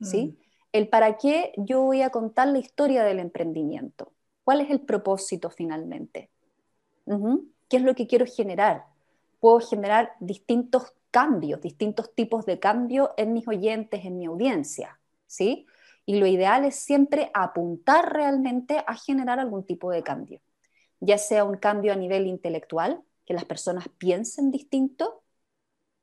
¿sí? 0.00 0.26
Mm. 0.26 0.47
El 0.72 0.88
para 0.88 1.16
qué 1.16 1.52
yo 1.56 1.82
voy 1.82 2.02
a 2.02 2.10
contar 2.10 2.48
la 2.48 2.58
historia 2.58 3.04
del 3.04 3.18
emprendimiento. 3.20 4.12
¿Cuál 4.44 4.60
es 4.60 4.70
el 4.70 4.80
propósito 4.80 5.50
finalmente? 5.50 6.30
¿Qué 7.68 7.76
es 7.76 7.82
lo 7.82 7.94
que 7.94 8.06
quiero 8.06 8.26
generar? 8.26 8.84
Puedo 9.40 9.60
generar 9.60 10.12
distintos 10.20 10.92
cambios, 11.10 11.60
distintos 11.60 12.14
tipos 12.14 12.44
de 12.44 12.58
cambio 12.58 13.14
en 13.16 13.32
mis 13.32 13.48
oyentes, 13.48 14.04
en 14.04 14.18
mi 14.18 14.26
audiencia. 14.26 14.98
¿sí? 15.28 15.66
Y 16.04 16.18
lo 16.18 16.26
ideal 16.26 16.64
es 16.64 16.74
siempre 16.74 17.30
apuntar 17.34 18.12
realmente 18.12 18.82
a 18.84 18.94
generar 18.94 19.38
algún 19.38 19.64
tipo 19.64 19.90
de 19.92 20.02
cambio, 20.02 20.40
ya 21.00 21.18
sea 21.18 21.44
un 21.44 21.58
cambio 21.58 21.92
a 21.92 21.96
nivel 21.96 22.26
intelectual, 22.26 23.02
que 23.24 23.34
las 23.34 23.44
personas 23.44 23.88
piensen 23.98 24.50
distinto. 24.50 25.22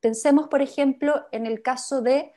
Pensemos, 0.00 0.46
por 0.48 0.62
ejemplo, 0.62 1.26
en 1.32 1.44
el 1.44 1.60
caso 1.60 2.00
de 2.00 2.32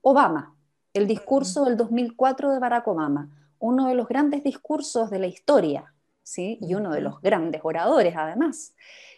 Obama, 0.00 0.56
el 0.92 1.06
discurso 1.06 1.64
del 1.64 1.76
2004 1.76 2.52
de 2.52 2.58
Barack 2.58 2.88
Obama, 2.88 3.30
uno 3.58 3.88
de 3.88 3.94
los 3.94 4.08
grandes 4.08 4.42
discursos 4.42 5.10
de 5.10 5.18
la 5.18 5.26
historia, 5.26 5.94
¿sí? 6.22 6.58
y 6.60 6.74
uno 6.74 6.92
de 6.92 7.00
los 7.00 7.20
grandes 7.20 7.60
oradores 7.64 8.14
además. 8.16 8.74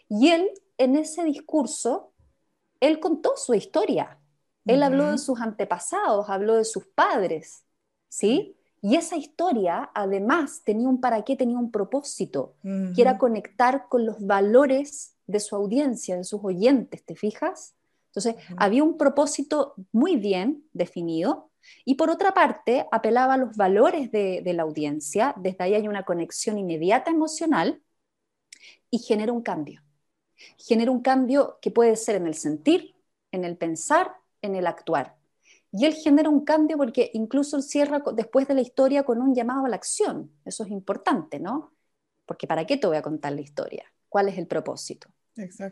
Y 0.09 0.29
él, 0.29 0.49
en 0.79 0.97
ese 0.97 1.25
discurso, 1.25 2.12
él 2.81 3.00
contó 3.00 3.33
su 3.37 3.55
historia. 3.55 4.19
Él 4.64 4.83
habló 4.83 5.11
de 5.11 5.19
sus 5.19 5.41
antepasados, 5.41 6.29
habló 6.29 6.55
de 6.55 6.64
sus 6.64 6.87
padres, 6.87 7.64
¿sí? 8.09 8.57
Y 8.81 8.97
esa 8.97 9.17
historia, 9.17 9.91
además, 9.95 10.62
tenía 10.64 10.88
un 10.88 11.00
para 11.00 11.23
qué, 11.23 11.35
tenía 11.35 11.59
un 11.59 11.71
propósito, 11.71 12.55
que 12.62 13.02
era 13.02 13.19
conectar 13.19 13.88
con 13.88 14.07
los 14.07 14.25
valores 14.25 15.14
de 15.26 15.41
su 15.41 15.57
audiencia, 15.57 16.17
de 16.17 16.25
sus 16.25 16.41
oyentes, 16.45 17.05
¿te 17.05 17.17
fijas? 17.17 17.75
Entonces, 18.09 18.37
había 18.57 18.85
un 18.85 18.99
propósito 18.99 19.75
muy 19.93 20.17
bien 20.17 20.64
definido 20.73 21.51
y 21.85 21.95
por 21.95 22.11
otra 22.11 22.35
parte, 22.35 22.87
apelaba 22.90 23.35
a 23.35 23.37
los 23.37 23.57
valores 23.57 24.11
de, 24.11 24.42
la 24.54 24.62
audiencia, 24.62 25.35
desde 25.37 25.64
ahí 25.64 25.75
hay 25.75 25.88
una 25.88 26.04
conexión 26.04 26.59
inmediata 26.59 27.11
emocional 27.11 27.83
y 28.90 28.99
genera 28.99 29.33
un 29.33 29.42
cambio. 29.42 29.83
Genera 30.59 30.90
un 30.90 31.02
cambio 31.02 31.59
que 31.61 31.71
puede 31.71 31.97
ser 31.97 32.16
en 32.16 32.26
el 32.26 32.35
sentir, 32.35 32.95
en 33.31 33.45
el 33.45 33.57
pensar, 33.57 34.16
en 34.42 34.57
el 34.57 34.66
actuar. 34.66 35.16
Y 35.71 35.87
él 35.87 35.95
genera 35.95 36.28
un 36.28 36.45
cambio 36.45 36.76
porque 36.76 37.11
incluso 37.14 37.62
cierra 37.62 38.02
después 38.14 38.47
de 38.49 38.54
la 38.54 38.61
historia 38.61 39.04
con 39.04 39.21
un 39.21 39.35
llamado 39.35 39.66
a 39.66 39.69
la 39.69 39.76
acción. 39.76 40.31
Eso 40.45 40.64
es 40.64 40.71
importante, 40.71 41.40
¿no? 41.40 41.73
Porque 42.26 42.47
¿para 42.47 42.66
qué 42.66 42.76
te 42.76 42.87
voy 42.87 42.97
a 42.97 43.02
contar 43.02 43.33
la 43.33 43.40
historia? 43.40 43.85
¿Cuál 44.09 44.28
es 44.28 44.38
el 44.38 44.47
propósito? 44.47 45.09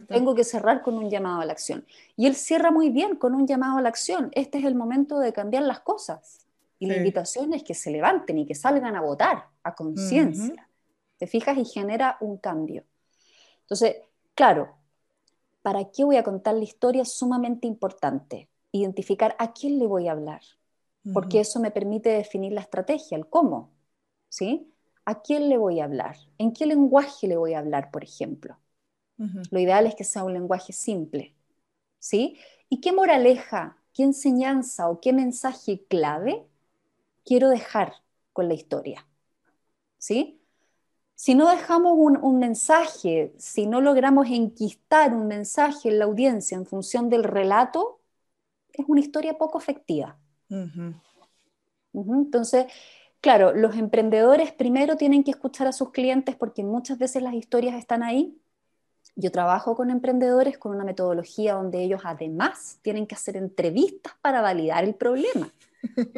Tengo 0.08 0.34
que 0.34 0.44
cerrar 0.44 0.82
con 0.82 0.94
un 0.94 1.10
llamado 1.10 1.40
a 1.40 1.44
la 1.44 1.52
acción. 1.52 1.84
Y 2.16 2.26
él 2.26 2.34
cierra 2.34 2.70
muy 2.70 2.90
bien 2.90 3.16
con 3.16 3.34
un 3.34 3.46
llamado 3.46 3.78
a 3.78 3.82
la 3.82 3.88
acción. 3.88 4.30
Este 4.32 4.58
es 4.58 4.64
el 4.64 4.74
momento 4.74 5.18
de 5.18 5.32
cambiar 5.32 5.64
las 5.64 5.80
cosas. 5.80 6.46
Y 6.78 6.86
la 6.86 6.96
invitación 6.96 7.52
es 7.52 7.62
que 7.62 7.74
se 7.74 7.90
levanten 7.90 8.38
y 8.38 8.46
que 8.46 8.54
salgan 8.54 8.96
a 8.96 9.02
votar 9.02 9.44
a 9.62 9.74
conciencia. 9.74 10.66
¿Te 11.18 11.26
fijas? 11.26 11.58
Y 11.58 11.66
genera 11.66 12.16
un 12.20 12.38
cambio. 12.38 12.84
Entonces, 13.60 13.96
claro, 14.34 14.76
¿para 15.60 15.90
qué 15.90 16.04
voy 16.04 16.16
a 16.16 16.24
contar 16.24 16.54
la 16.54 16.64
historia? 16.64 17.02
Es 17.02 17.12
sumamente 17.12 17.66
importante. 17.66 18.48
Identificar 18.72 19.36
a 19.38 19.52
quién 19.52 19.78
le 19.78 19.86
voy 19.86 20.08
a 20.08 20.12
hablar. 20.12 20.40
Porque 21.12 21.40
eso 21.40 21.60
me 21.60 21.70
permite 21.70 22.08
definir 22.08 22.52
la 22.52 22.62
estrategia, 22.62 23.18
el 23.18 23.28
cómo. 23.28 23.70
¿Sí? 24.30 24.72
¿A 25.04 25.20
quién 25.20 25.50
le 25.50 25.58
voy 25.58 25.80
a 25.80 25.84
hablar? 25.84 26.16
¿En 26.38 26.52
qué 26.52 26.64
lenguaje 26.64 27.28
le 27.28 27.36
voy 27.36 27.52
a 27.52 27.58
hablar, 27.58 27.90
por 27.90 28.04
ejemplo? 28.04 28.56
Lo 29.50 29.60
ideal 29.60 29.86
es 29.86 29.94
que 29.94 30.04
sea 30.04 30.24
un 30.24 30.32
lenguaje 30.32 30.72
simple. 30.72 31.34
¿Sí? 31.98 32.38
¿Y 32.70 32.80
qué 32.80 32.92
moraleja, 32.92 33.76
qué 33.92 34.04
enseñanza 34.04 34.88
o 34.88 35.00
qué 35.00 35.12
mensaje 35.12 35.84
clave 35.88 36.46
quiero 37.24 37.50
dejar 37.50 37.94
con 38.32 38.48
la 38.48 38.54
historia? 38.54 39.06
¿Sí? 39.98 40.40
Si 41.14 41.34
no 41.34 41.50
dejamos 41.50 41.92
un, 41.98 42.38
mensaje, 42.38 43.34
si 43.36 43.66
no 43.66 43.82
logramos 43.82 44.28
enquistar 44.30 45.12
un 45.12 45.26
mensaje 45.26 45.90
en 45.90 45.98
la 45.98 46.06
audiencia 46.06 46.56
en 46.56 46.64
función 46.64 47.10
del 47.10 47.24
relato, 47.24 48.00
es 48.72 48.86
una 48.88 49.02
historia 49.02 49.36
poco 49.36 49.58
efectiva. 49.58 50.18
Entonces, 51.92 52.66
claro, 53.20 53.52
los 53.52 53.76
emprendedores 53.76 54.52
primero 54.52 54.96
tienen 54.96 55.22
que 55.22 55.32
escuchar 55.32 55.66
a 55.66 55.72
sus 55.72 55.90
clientes 55.90 56.36
porque 56.36 56.64
muchas 56.64 56.96
veces 56.96 57.22
las 57.22 57.34
historias 57.34 57.74
están 57.74 58.02
ahí 58.02 58.40
yo 59.16 59.30
trabajo 59.30 59.74
con 59.74 59.90
emprendedores 59.90 60.58
con 60.58 60.74
una 60.74 60.84
metodología 60.84 61.54
donde 61.54 61.82
ellos 61.82 62.02
además 62.04 62.78
tienen 62.82 63.06
que 63.06 63.14
hacer 63.14 63.36
entrevistas 63.36 64.14
para 64.20 64.40
validar 64.40 64.84
el 64.84 64.94
problema, 64.94 65.52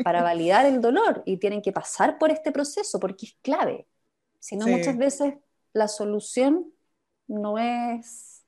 para 0.05 0.23
validar 0.23 0.67
el 0.67 0.81
dolor 0.81 1.23
y 1.25 1.39
tienen 1.39 1.63
que 1.63 1.73
pasar 1.73 2.19
por 2.19 2.31
este 2.31 2.53
proceso 2.53 3.01
porque 3.01 3.27
es 3.27 3.37
clave. 3.43 3.87
Si 4.39 4.57
no, 4.57 4.67
muchas 4.67 4.97
veces 4.97 5.35
la 5.73 5.89
solución 5.89 6.73
no 7.29 7.59
es, 7.59 8.45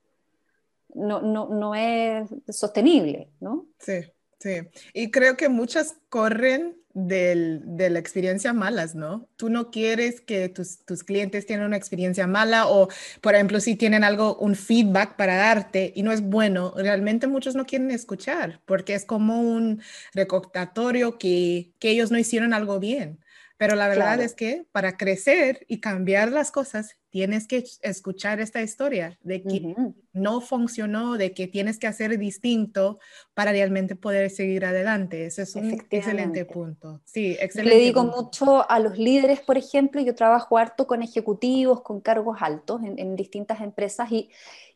no, 0.94 1.20
no, 1.20 1.48
no 1.48 1.74
es 1.74 2.28
sostenible, 2.48 3.30
¿no? 3.40 3.66
Sí, 3.78 4.00
sí. 4.38 4.68
Y 4.92 5.10
creo 5.10 5.36
que 5.36 5.48
muchas 5.48 5.96
corren 6.08 6.76
de 6.94 7.88
la 7.90 7.98
experiencia 7.98 8.52
malas, 8.52 8.94
¿no? 8.94 9.28
Tú 9.36 9.50
no 9.50 9.72
quieres 9.72 10.20
que 10.20 10.48
tus, 10.48 10.78
clientes 11.02 11.44
tengan 11.44 11.66
una 11.66 11.76
experiencia 11.76 12.28
mala 12.28 12.68
o, 12.68 12.88
por 13.20 13.34
ejemplo, 13.34 13.58
si 13.58 13.74
tienen 13.74 14.04
algo, 14.04 14.36
un 14.36 14.54
feedback 14.54 15.16
para 15.16 15.34
darte 15.34 15.92
y 15.96 16.04
no 16.04 16.12
es 16.12 16.22
bueno, 16.22 16.72
realmente 16.76 17.26
muchos 17.26 17.56
no 17.56 17.66
quieren 17.66 17.90
escuchar 17.90 18.60
porque 18.64 18.94
es 18.94 19.04
como 19.04 19.40
un 19.40 19.82
recoptatorio 20.14 21.18
que, 21.18 21.72
que 21.80 21.90
ellos 21.90 22.12
no 22.12 22.18
hicieron 22.18 22.54
algo 22.54 22.78
bien. 22.78 23.23
Pero 23.66 23.76
la 23.76 23.88
verdad 23.88 24.20
es 24.20 24.34
que 24.34 24.66
para 24.72 24.96
crecer 24.98 25.64
y 25.68 25.80
cambiar 25.80 26.30
las 26.30 26.50
cosas, 26.50 26.96
tienes 27.08 27.46
que 27.46 27.64
escuchar 27.80 28.40
esta 28.40 28.60
historia 28.60 29.18
de 29.22 29.42
que 29.42 29.74
no 30.12 30.42
funcionó, 30.42 31.16
de 31.16 31.32
que 31.32 31.46
tienes 31.46 31.78
que 31.78 31.86
hacer 31.86 32.18
distinto 32.18 32.98
para 33.32 33.52
realmente 33.52 33.96
poder 33.96 34.28
seguir 34.30 34.66
adelante. 34.66 35.24
Ese 35.24 35.42
es 35.42 35.54
un 35.54 35.70
excelente 35.90 36.44
punto. 36.44 37.00
Sí, 37.04 37.36
excelente. 37.40 37.76
Le 37.78 37.82
digo 37.82 38.04
mucho 38.04 38.70
a 38.70 38.78
los 38.80 38.98
líderes, 38.98 39.40
por 39.40 39.56
ejemplo, 39.56 40.00
yo 40.02 40.14
trabajo 40.14 40.58
harto 40.58 40.86
con 40.86 41.02
ejecutivos, 41.02 41.80
con 41.80 42.00
cargos 42.00 42.38
altos 42.42 42.82
en, 42.82 42.98
en 42.98 43.16
distintas 43.16 43.62
empresas 43.62 44.12
y, 44.12 44.28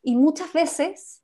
y 0.03 0.17
muchas 0.17 0.51
veces 0.55 1.23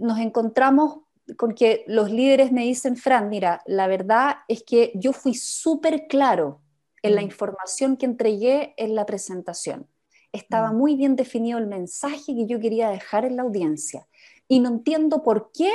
nos 0.00 0.18
encontramos 0.18 1.03
con 1.36 1.54
que 1.54 1.84
los 1.86 2.10
líderes 2.10 2.52
me 2.52 2.62
dicen, 2.62 2.96
Fran, 2.96 3.28
mira, 3.28 3.62
la 3.66 3.86
verdad 3.86 4.36
es 4.48 4.62
que 4.62 4.92
yo 4.94 5.12
fui 5.12 5.34
súper 5.34 6.06
claro 6.06 6.60
en 7.02 7.14
la 7.14 7.22
mm. 7.22 7.24
información 7.24 7.96
que 7.96 8.06
entregué 8.06 8.74
en 8.76 8.94
la 8.94 9.06
presentación. 9.06 9.86
Estaba 10.32 10.72
mm. 10.72 10.76
muy 10.76 10.96
bien 10.96 11.16
definido 11.16 11.58
el 11.58 11.66
mensaje 11.66 12.34
que 12.34 12.46
yo 12.46 12.60
quería 12.60 12.90
dejar 12.90 13.24
en 13.24 13.36
la 13.36 13.42
audiencia. 13.42 14.06
Y 14.48 14.60
no 14.60 14.68
entiendo 14.68 15.22
por 15.22 15.50
qué 15.52 15.70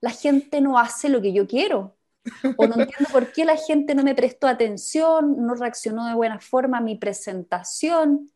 la 0.00 0.10
gente 0.10 0.60
no 0.60 0.78
hace 0.78 1.08
lo 1.08 1.20
que 1.20 1.32
yo 1.32 1.46
quiero. 1.46 1.96
O 2.56 2.66
no 2.66 2.74
entiendo 2.80 3.08
por 3.12 3.32
qué 3.32 3.44
la 3.44 3.56
gente 3.56 3.94
no 3.94 4.02
me 4.02 4.14
prestó 4.14 4.48
atención, 4.48 5.46
no 5.46 5.54
reaccionó 5.54 6.06
de 6.06 6.14
buena 6.14 6.40
forma 6.40 6.78
a 6.78 6.82
mi 6.82 6.96
presentación. 6.96 8.32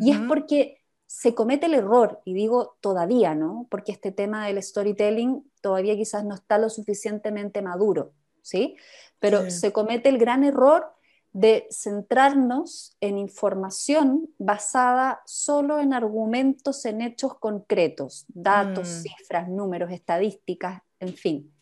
Y 0.00 0.10
es 0.10 0.18
porque 0.20 0.78
se 1.06 1.34
comete 1.34 1.66
el 1.66 1.74
error, 1.74 2.20
y 2.24 2.34
digo 2.34 2.76
todavía, 2.80 3.34
¿no? 3.34 3.66
Porque 3.70 3.92
este 3.92 4.10
tema 4.10 4.46
del 4.46 4.62
storytelling 4.62 5.48
todavía 5.60 5.96
quizás 5.96 6.24
no 6.24 6.34
está 6.34 6.58
lo 6.58 6.68
suficientemente 6.68 7.62
maduro, 7.62 8.12
¿sí? 8.42 8.76
Pero 9.20 9.50
se 9.50 9.72
comete 9.72 10.08
el 10.08 10.18
gran 10.18 10.44
error 10.44 10.92
de 11.32 11.68
centrarnos 11.70 12.96
en 13.00 13.18
información 13.18 14.28
basada 14.38 15.22
solo 15.26 15.78
en 15.80 15.92
argumentos, 15.92 16.84
en 16.86 17.02
hechos 17.02 17.38
concretos, 17.38 18.24
datos, 18.28 18.88
mm. 18.88 19.02
cifras, 19.02 19.48
números, 19.48 19.92
estadísticas, 19.92 20.82
en 20.98 21.14
fin. 21.14 21.52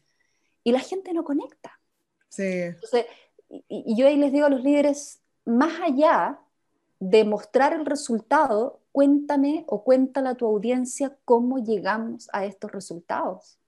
Y 0.62 0.72
la 0.72 0.80
gente 0.80 1.12
no 1.12 1.24
conecta. 1.24 1.80
Sí. 2.28 2.42
Entonces, 2.44 3.06
y, 3.48 3.64
y 3.68 3.96
yo 3.96 4.06
ahí 4.06 4.16
les 4.16 4.32
digo 4.32 4.46
a 4.46 4.50
los 4.50 4.62
líderes, 4.62 5.20
más 5.44 5.80
allá 5.82 6.40
de 7.10 7.24
mostrar 7.24 7.74
el 7.74 7.84
resultado, 7.84 8.80
cuéntame 8.90 9.64
o 9.68 9.84
cuéntale 9.84 10.30
a 10.30 10.34
tu 10.36 10.46
audiencia 10.46 11.14
cómo 11.26 11.58
llegamos 11.58 12.30
a 12.32 12.46
estos 12.46 12.72
resultados 12.72 13.58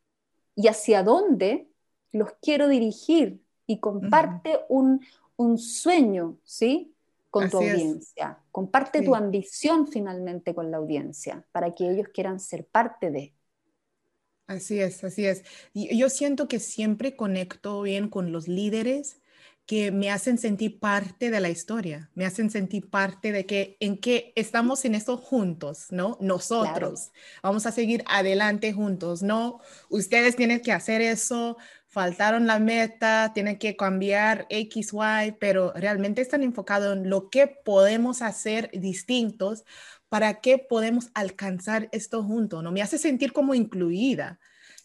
y 0.55 0.69
hacia 0.69 1.03
dónde 1.03 1.69
los 2.13 2.31
quiero 2.41 2.67
dirigir 2.69 3.43
y 3.67 3.79
comparte 3.79 4.61
un, 4.71 5.05
un, 5.37 5.59
sueño, 5.59 6.39
¿sí? 6.45 6.95
Con 7.29 7.51
tu 7.51 7.59
audiencia. 7.59 8.39
Comparte 8.51 9.03
tu 9.03 9.15
ambición 9.15 9.87
finalmente 9.87 10.55
con 10.55 10.71
la 10.71 10.79
audiencia 10.79 11.45
para 11.53 11.75
que 11.75 11.91
ellos 11.91 12.09
quieran 12.15 12.41
ser 12.41 12.65
parte 12.65 13.11
de. 13.11 13.35
Así 14.47 14.81
es, 14.81 15.05
así 15.05 15.27
es. 15.27 15.45
Y 15.75 15.95
yo 15.99 16.09
siento 16.09 16.49
que 16.49 16.59
siempre 16.59 17.17
conecto 17.17 17.83
bien 17.83 18.09
con 18.09 18.33
los 18.33 18.49
líderes 18.49 19.21
que 19.67 19.91
me 19.91 20.13
hacen 20.13 20.39
sentir 20.39 20.79
parte 20.79 21.31
de 21.31 21.41
la 21.41 21.49
historia, 21.49 22.09
me 22.15 22.25
hacen 22.25 22.51
sentir 22.51 22.89
parte 22.89 23.33
de 23.33 23.47
que 23.47 23.77
en 23.81 23.99
que 23.99 24.33
estamos 24.37 24.85
en 24.85 24.95
esto 24.95 25.19
juntos, 25.19 25.87
¿no? 25.91 26.17
Nosotros 26.21 27.11
vamos 27.43 27.67
a 27.67 27.73
seguir 27.73 28.05
adelante 28.07 28.73
juntos, 28.73 29.23
¿no? 29.23 29.61
Ustedes 29.89 30.37
tienen 30.37 30.61
que 30.61 30.71
hacer 30.71 31.01
eso, 31.01 31.57
faltaron 31.89 32.47
la 32.47 32.61
meta, 32.61 33.33
tienen 33.35 33.59
que 33.59 33.75
cambiar 33.75 34.47
X, 34.51 34.93
Y, 34.93 35.33
pero 35.41 35.73
realmente 35.75 36.23
están 36.23 36.45
enfocados 36.45 36.97
en 36.97 37.11
lo 37.11 37.29
que 37.29 37.49
podemos 37.49 38.23
hacer 38.23 38.71
distintos 38.73 39.65
para 40.09 40.41
que 40.41 40.59
podemos 40.59 41.09
alcanzar 41.15 41.89
esto 41.91 42.23
juntos, 42.23 42.63
¿no? 42.63 42.71
Me 42.71 42.83
hace 42.83 42.99
sentir 42.99 43.33
como 43.33 43.53
incluida. 43.53 44.39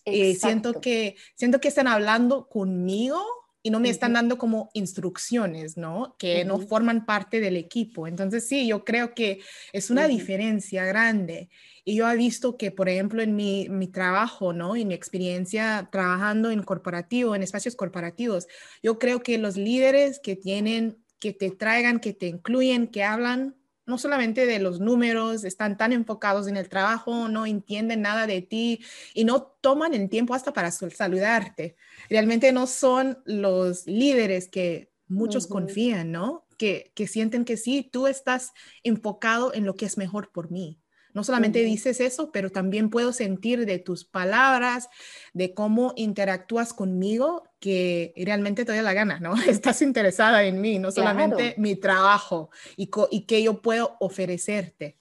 Eh, 0.05 0.33
siento, 0.33 0.81
que, 0.81 1.15
siento 1.35 1.61
que 1.61 1.67
están 1.67 1.85
hablando 1.85 2.49
conmigo 2.49 3.23
y 3.63 3.69
no 3.69 3.79
me 3.79 3.89
están 3.89 4.13
dando 4.13 4.37
como 4.37 4.69
instrucciones, 4.73 5.77
¿no? 5.77 6.15
Que 6.17 6.43
no 6.45 6.59
forman 6.59 7.05
parte 7.05 7.39
del 7.39 7.57
equipo. 7.57 8.07
Entonces, 8.07 8.47
sí, 8.47 8.67
yo 8.67 8.83
creo 8.83 9.13
que 9.13 9.39
es 9.71 9.89
una 9.89 10.07
diferencia 10.07 10.85
grande. 10.85 11.49
Y 11.83 11.95
yo 11.95 12.09
he 12.09 12.15
visto 12.15 12.57
que, 12.57 12.71
por 12.71 12.89
ejemplo, 12.89 13.21
en 13.21 13.35
mi, 13.35 13.67
mi 13.69 13.87
trabajo, 13.87 14.53
¿no? 14.53 14.75
En 14.75 14.87
mi 14.87 14.93
experiencia 14.93 15.89
trabajando 15.91 16.49
en 16.49 16.63
corporativo, 16.63 17.35
en 17.35 17.43
espacios 17.43 17.75
corporativos, 17.75 18.47
yo 18.81 18.97
creo 18.97 19.21
que 19.21 19.37
los 19.37 19.57
líderes 19.57 20.19
que 20.19 20.35
tienen, 20.35 20.97
que 21.19 21.33
te 21.33 21.51
traigan, 21.51 21.99
que 21.99 22.13
te 22.13 22.27
incluyen, 22.27 22.87
que 22.87 23.03
hablan 23.03 23.55
no 23.85 23.97
solamente 23.97 24.45
de 24.45 24.59
los 24.59 24.79
números, 24.79 25.43
están 25.43 25.77
tan 25.77 25.93
enfocados 25.93 26.47
en 26.47 26.57
el 26.57 26.69
trabajo, 26.69 27.27
no 27.27 27.45
entienden 27.45 28.01
nada 28.01 28.27
de 28.27 28.41
ti 28.41 28.83
y 29.13 29.23
no 29.23 29.43
toman 29.61 29.93
el 29.93 30.09
tiempo 30.09 30.33
hasta 30.33 30.53
para 30.53 30.71
saludarte. 30.71 31.75
Realmente 32.09 32.51
no 32.51 32.67
son 32.67 33.19
los 33.25 33.85
líderes 33.87 34.47
que 34.47 34.91
muchos 35.07 35.47
confían, 35.47 36.11
¿no? 36.11 36.47
Que, 36.57 36.91
que 36.95 37.07
sienten 37.07 37.45
que 37.45 37.57
sí, 37.57 37.87
tú 37.91 38.07
estás 38.07 38.51
enfocado 38.83 39.53
en 39.53 39.65
lo 39.65 39.75
que 39.75 39.85
es 39.85 39.97
mejor 39.97 40.31
por 40.31 40.51
mí. 40.51 40.80
No 41.13 41.23
solamente 41.23 41.63
dices 41.63 41.99
eso, 41.99 42.31
pero 42.31 42.49
también 42.49 42.89
puedo 42.89 43.13
sentir 43.13 43.65
de 43.65 43.79
tus 43.79 44.05
palabras, 44.05 44.89
de 45.33 45.53
cómo 45.53 45.93
interactúas 45.95 46.73
conmigo, 46.73 47.43
que 47.59 48.13
realmente 48.17 48.65
te 48.65 48.73
da 48.73 48.81
la 48.81 48.93
gana, 48.93 49.19
¿no? 49.19 49.33
Estás 49.47 49.81
interesada 49.81 50.43
en 50.43 50.61
mí, 50.61 50.79
no 50.79 50.91
solamente 50.91 51.55
mi 51.57 51.75
trabajo 51.75 52.49
y, 52.77 52.89
y 53.11 53.25
qué 53.25 53.43
yo 53.43 53.61
puedo 53.61 53.97
ofrecerte. 53.99 54.97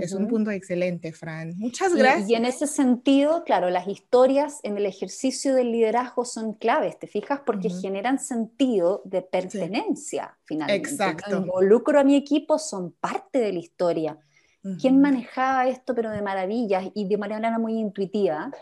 Es 0.00 0.12
un 0.12 0.26
punto 0.26 0.50
excelente, 0.50 1.12
Fran. 1.12 1.54
Muchas 1.58 1.94
gracias. 1.94 2.30
Y, 2.30 2.34
en 2.34 2.46
ese 2.46 2.66
sentido, 2.66 3.44
claro, 3.44 3.68
las 3.68 3.86
historias 3.88 4.60
en 4.62 4.78
el 4.78 4.86
ejercicio 4.86 5.54
del 5.54 5.72
liderazgo 5.72 6.24
son 6.24 6.54
claves, 6.54 6.98
¿te 6.98 7.06
fijas? 7.06 7.40
Porque 7.44 7.68
generan 7.68 8.18
sentido 8.18 9.02
de 9.04 9.22
pertenencia, 9.22 10.38
finalmente. 10.44 10.88
Exacto. 10.88 11.36
involucro 11.36 12.00
a 12.00 12.04
mi 12.04 12.16
equipo, 12.16 12.58
son 12.58 12.92
parte 12.92 13.38
de 13.38 13.52
la 13.52 13.58
historia 13.58 14.18
¿Quién 14.80 15.00
manejaba 15.00 15.66
esto 15.66 15.94
pero 15.94 16.10
de 16.10 16.22
maravillas 16.22 16.86
y 16.94 17.08
de 17.08 17.18
manera 17.18 17.58
muy 17.58 17.78
intuitiva? 17.78 18.52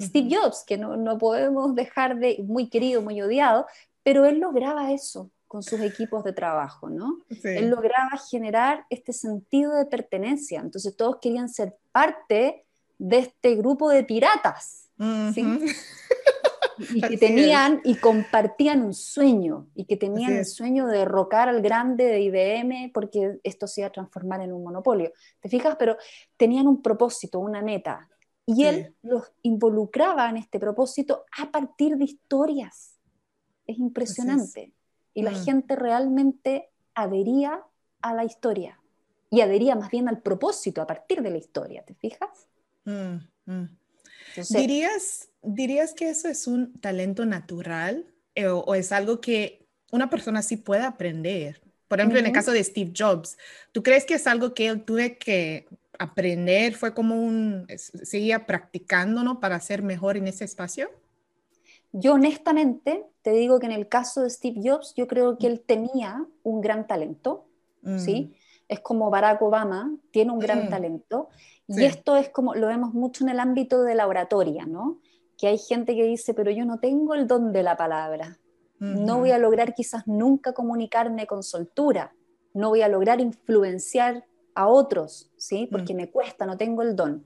Steve 0.00 0.28
Jobs, 0.30 0.64
que 0.66 0.76
no, 0.76 0.96
no, 0.96 1.18
podemos 1.18 1.74
dejar 1.74 2.18
de, 2.18 2.44
muy 2.46 2.68
querido, 2.68 3.02
muy 3.02 3.20
odiado, 3.20 3.66
pero 4.02 4.26
él 4.26 4.38
lograba 4.38 4.92
eso 4.92 5.30
con 5.48 5.62
sus 5.62 5.80
equipos 5.80 6.22
de 6.24 6.32
trabajo, 6.32 6.90
¿no? 6.90 7.18
Él 7.42 7.70
lograba 7.70 8.18
generar 8.30 8.84
este 8.90 9.12
sentido 9.12 9.74
de 9.74 9.86
pertenencia, 9.86 10.60
entonces 10.60 10.94
todos 10.94 11.16
querían 11.20 11.48
ser 11.48 11.76
parte 11.90 12.66
de 12.98 13.18
este 13.18 13.56
grupo 13.56 13.88
de 13.88 14.04
piratas, 14.04 14.90
¿sí? 15.34 15.42
y 16.94 17.00
que 17.00 17.18
tenían 17.18 17.80
y 17.84 17.96
compartían 17.96 18.82
un 18.82 18.94
sueño 18.94 19.68
y 19.74 19.84
que 19.84 19.96
tenían 19.96 20.34
el 20.34 20.44
sueño 20.44 20.86
de 20.86 20.98
derrocar 20.98 21.48
al 21.48 21.62
grande 21.62 22.04
de 22.04 22.20
IBM 22.20 22.90
porque 22.92 23.40
esto 23.42 23.66
se 23.66 23.80
iba 23.82 23.88
a 23.88 23.92
transformar 23.92 24.40
en 24.40 24.52
un 24.52 24.62
monopolio. 24.62 25.12
¿Te 25.40 25.48
fijas? 25.48 25.76
Pero 25.78 25.96
tenían 26.36 26.66
un 26.66 26.82
propósito, 26.82 27.38
una 27.38 27.62
meta. 27.62 28.08
Y 28.46 28.64
él 28.64 28.94
los 29.02 29.30
involucraba 29.42 30.30
en 30.30 30.38
este 30.38 30.58
propósito 30.58 31.24
a 31.38 31.50
partir 31.50 31.96
de 31.96 32.04
historias. 32.04 32.98
Es 33.66 33.78
impresionante. 33.78 34.72
Y 35.12 35.22
la 35.22 35.32
mm. 35.32 35.44
gente 35.44 35.76
realmente 35.76 36.70
adhería 36.94 37.62
a 38.00 38.14
la 38.14 38.24
historia 38.24 38.80
y 39.30 39.40
adhería 39.42 39.74
más 39.74 39.90
bien 39.90 40.08
al 40.08 40.22
propósito 40.22 40.80
a 40.80 40.86
partir 40.86 41.22
de 41.22 41.30
la 41.30 41.38
historia. 41.38 41.84
¿Te 41.84 41.94
fijas? 41.94 42.48
Mm, 42.84 43.16
mm. 43.44 43.77
¿Dirías, 44.50 45.28
¿Dirías 45.42 45.94
que 45.94 46.10
eso 46.10 46.28
es 46.28 46.46
un 46.46 46.72
talento 46.80 47.26
natural 47.26 48.06
eh, 48.34 48.46
o, 48.46 48.74
es 48.74 48.92
algo 48.92 49.20
que 49.20 49.66
una 49.90 50.10
persona 50.10 50.42
sí 50.42 50.56
puede 50.56 50.82
aprender? 50.82 51.60
Por 51.88 52.00
ejemplo, 52.00 52.18
en 52.18 52.26
el 52.26 52.32
caso 52.32 52.52
de 52.52 52.62
Steve 52.62 52.92
Jobs, 52.96 53.38
¿tú 53.72 53.82
crees 53.82 54.04
que 54.04 54.14
es 54.14 54.26
algo 54.26 54.52
que 54.52 54.68
él 54.68 54.84
tuve 54.84 55.16
que 55.16 55.66
aprender? 55.98 56.74
¿Fue 56.74 56.92
como 56.92 57.16
un, 57.16 57.66
seguía 57.76 58.46
practicando, 58.46 59.22
¿no? 59.22 59.40
Para 59.40 59.58
ser 59.60 59.82
mejor 59.82 60.18
en 60.18 60.28
ese 60.28 60.44
espacio? 60.44 60.90
Yo 61.92 62.14
honestamente 62.14 63.06
te 63.22 63.32
digo 63.32 63.58
que 63.58 63.66
en 63.66 63.72
el 63.72 63.88
caso 63.88 64.22
de 64.22 64.30
Steve 64.30 64.60
Jobs, 64.62 64.92
yo 64.96 65.08
creo 65.08 65.38
que 65.38 65.46
él 65.46 65.60
tenía 65.60 66.26
un 66.42 66.60
gran 66.60 66.86
talento, 66.86 67.46
¿sí? 67.96 68.34
Es 68.68 68.80
como 68.80 69.10
Barack 69.10 69.40
Obama, 69.42 69.90
tiene 70.10 70.32
un 70.32 70.38
gran 70.38 70.66
mm. 70.66 70.68
talento 70.68 71.28
y 71.68 71.84
esto 71.84 72.16
es 72.16 72.30
como, 72.30 72.54
lo 72.54 72.66
vemos 72.66 72.94
mucho 72.94 73.24
en 73.24 73.30
el 73.30 73.40
ámbito 73.40 73.82
de 73.82 73.94
la 73.94 74.06
oratoria, 74.06 74.64
¿no? 74.64 75.00
Que 75.36 75.48
hay 75.48 75.58
gente 75.58 75.94
que 75.94 76.04
dice, 76.04 76.32
pero 76.32 76.50
yo 76.50 76.64
no 76.64 76.80
tengo 76.80 77.14
el 77.14 77.26
don 77.26 77.52
de 77.52 77.62
la 77.62 77.76
palabra. 77.76 78.38
No 78.80 79.18
voy 79.18 79.32
a 79.32 79.38
lograr 79.38 79.74
quizás 79.74 80.06
nunca 80.06 80.52
comunicarme 80.52 81.26
con 81.26 81.42
soltura. 81.42 82.14
No 82.54 82.70
voy 82.70 82.82
a 82.82 82.88
lograr 82.88 83.20
influenciar 83.20 84.24
a 84.54 84.68
otros, 84.68 85.30
¿sí? 85.36 85.68
Porque 85.70 85.94
mm. 85.94 85.96
me 85.96 86.10
cuesta, 86.10 86.46
no 86.46 86.56
tengo 86.56 86.82
el 86.82 86.96
don. 86.96 87.24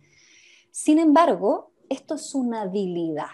Sin 0.71 0.99
embargo, 0.99 1.71
esto 1.89 2.15
es 2.15 2.35
una 2.35 2.63
habilidad. 2.63 3.31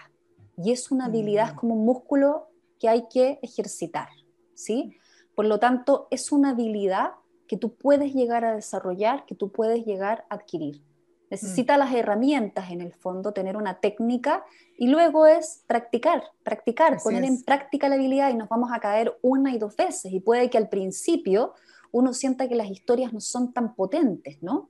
Y 0.57 0.71
es 0.71 0.91
una 0.91 1.05
habilidad 1.05 1.53
mm. 1.53 1.55
como 1.55 1.75
un 1.75 1.85
músculo 1.85 2.49
que 2.79 2.87
hay 2.87 3.07
que 3.09 3.39
ejercitar, 3.41 4.09
¿sí? 4.53 4.95
Por 5.33 5.45
lo 5.45 5.59
tanto, 5.59 6.07
es 6.11 6.31
una 6.31 6.51
habilidad 6.51 7.11
que 7.49 7.57
tú 7.57 7.73
puedes 7.73 8.13
llegar 8.13 8.45
a 8.45 8.55
desarrollar, 8.55 9.25
que 9.25 9.33
tú 9.33 9.51
puedes 9.51 9.83
llegar 9.83 10.23
a 10.29 10.35
adquirir. 10.35 10.83
Necesita 11.31 11.77
las 11.77 11.93
herramientas 11.93 12.71
en 12.71 12.81
el 12.81 12.93
fondo, 12.93 13.33
tener 13.33 13.57
una 13.57 13.79
técnica 13.79 14.45
y 14.77 14.87
luego 14.87 15.25
es 15.25 15.63
practicar, 15.67 16.23
practicar, 16.43 17.01
poner 17.03 17.23
en 17.23 17.43
práctica 17.43 17.89
la 17.89 17.95
habilidad 17.95 18.31
y 18.31 18.35
nos 18.35 18.49
vamos 18.49 18.71
a 18.71 18.79
caer 18.79 19.17
una 19.21 19.53
y 19.53 19.57
dos 19.57 19.75
veces 19.75 20.11
y 20.13 20.19
puede 20.19 20.49
que 20.49 20.57
al 20.57 20.69
principio 20.69 21.53
uno 21.91 22.13
sienta 22.13 22.47
que 22.47 22.55
las 22.55 22.69
historias 22.69 23.13
no 23.13 23.19
son 23.19 23.51
tan 23.51 23.75
potentes, 23.75 24.41
¿no? 24.41 24.69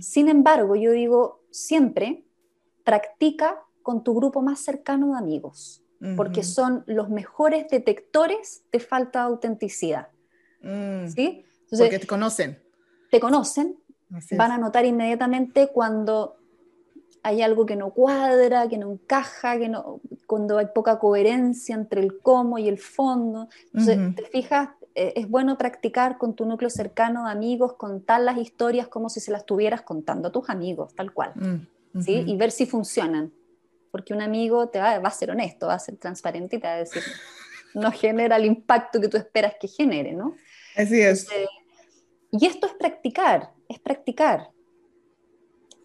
Sin 0.00 0.28
embargo, 0.28 0.74
yo 0.74 0.90
digo 0.90 1.40
siempre, 1.50 2.24
practica 2.84 3.60
con 3.82 4.02
tu 4.02 4.14
grupo 4.14 4.42
más 4.42 4.60
cercano 4.60 5.12
de 5.12 5.18
amigos, 5.18 5.84
porque 6.16 6.42
son 6.42 6.82
los 6.86 7.10
mejores 7.10 7.68
detectores 7.68 8.64
de 8.72 8.80
falta 8.80 9.20
de 9.20 9.26
autenticidad. 9.26 10.08
Mm. 10.62 11.06
¿Sí? 11.72 11.82
porque 11.82 11.98
te 11.98 12.06
conocen. 12.06 12.62
Te 13.10 13.18
conocen, 13.18 13.76
van 14.32 14.52
a 14.52 14.58
notar 14.58 14.84
inmediatamente 14.84 15.68
cuando 15.68 16.36
hay 17.22 17.42
algo 17.42 17.66
que 17.66 17.76
no 17.76 17.90
cuadra, 17.90 18.68
que 18.68 18.78
no 18.78 18.92
encaja, 18.92 19.58
que 19.58 19.68
no, 19.68 20.00
cuando 20.26 20.58
hay 20.58 20.66
poca 20.74 20.98
coherencia 20.98 21.74
entre 21.74 22.00
el 22.00 22.20
cómo 22.20 22.58
y 22.58 22.68
el 22.68 22.78
fondo. 22.78 23.48
Entonces, 23.66 24.14
te 24.16 24.24
fijas, 24.24 24.70
eh, 24.94 25.12
es 25.16 25.28
bueno 25.28 25.56
practicar 25.56 26.18
con 26.18 26.34
tu 26.34 26.44
núcleo 26.46 26.68
cercano 26.68 27.26
de 27.26 27.32
amigos, 27.32 27.74
contar 27.74 28.20
las 28.22 28.38
historias 28.38 28.88
como 28.88 29.08
si 29.08 29.20
se 29.20 29.30
las 29.30 29.42
estuvieras 29.42 29.82
contando 29.82 30.28
a 30.28 30.32
tus 30.32 30.50
amigos, 30.50 30.94
tal 30.94 31.12
cual, 31.12 31.32
mm, 31.34 32.02
¿sí? 32.02 32.24
Y 32.26 32.36
ver 32.36 32.50
si 32.50 32.66
funcionan. 32.66 33.32
Porque 33.90 34.14
un 34.14 34.22
amigo 34.22 34.68
te 34.68 34.78
va, 34.78 34.94
a 34.94 35.10
ser 35.10 35.30
honesto, 35.30 35.66
va 35.66 35.74
a 35.74 35.78
ser 35.78 35.96
transparente 35.96 36.56
y 36.56 36.60
te 36.60 36.66
va 36.66 36.74
a 36.74 36.78
decir, 36.78 37.02
no 37.74 37.92
genera 37.92 38.36
el 38.36 38.46
impacto 38.46 39.00
que 39.00 39.08
tú 39.08 39.16
esperas 39.16 39.54
que 39.60 39.68
genere, 39.68 40.12
¿no? 40.12 40.34
Así 40.76 41.00
es. 41.00 41.28
Y 42.32 42.46
esto 42.46 42.66
es 42.66 42.72
practicar, 42.72 43.52
es 43.68 43.78
practicar. 43.78 44.50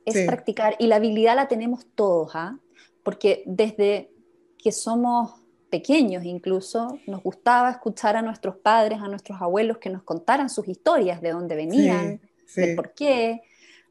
Es 0.06 0.26
practicar. 0.26 0.78
Y 0.80 0.88
la 0.88 0.96
habilidad 0.96 1.36
la 1.36 1.50
tenemos 1.50 1.86
todos, 1.94 2.32
¿ah? 2.34 2.58
Porque 3.04 3.44
desde 3.46 4.10
que 4.58 4.72
somos 4.72 5.34
pequeños 5.70 6.24
incluso, 6.24 7.00
nos 7.06 7.22
gustaba 7.22 7.70
escuchar 7.72 8.16
a 8.16 8.22
nuestros 8.22 8.56
padres, 8.56 9.00
a 9.02 9.10
nuestros 9.10 9.42
abuelos 9.42 9.80
que 9.80 9.90
nos 9.90 10.04
contaran 10.04 10.50
sus 10.50 10.70
historias, 10.70 11.22
de 11.22 11.32
dónde 11.32 11.56
venían, 11.56 12.22
de 12.56 12.76
por 12.76 12.94
qué, 12.94 13.42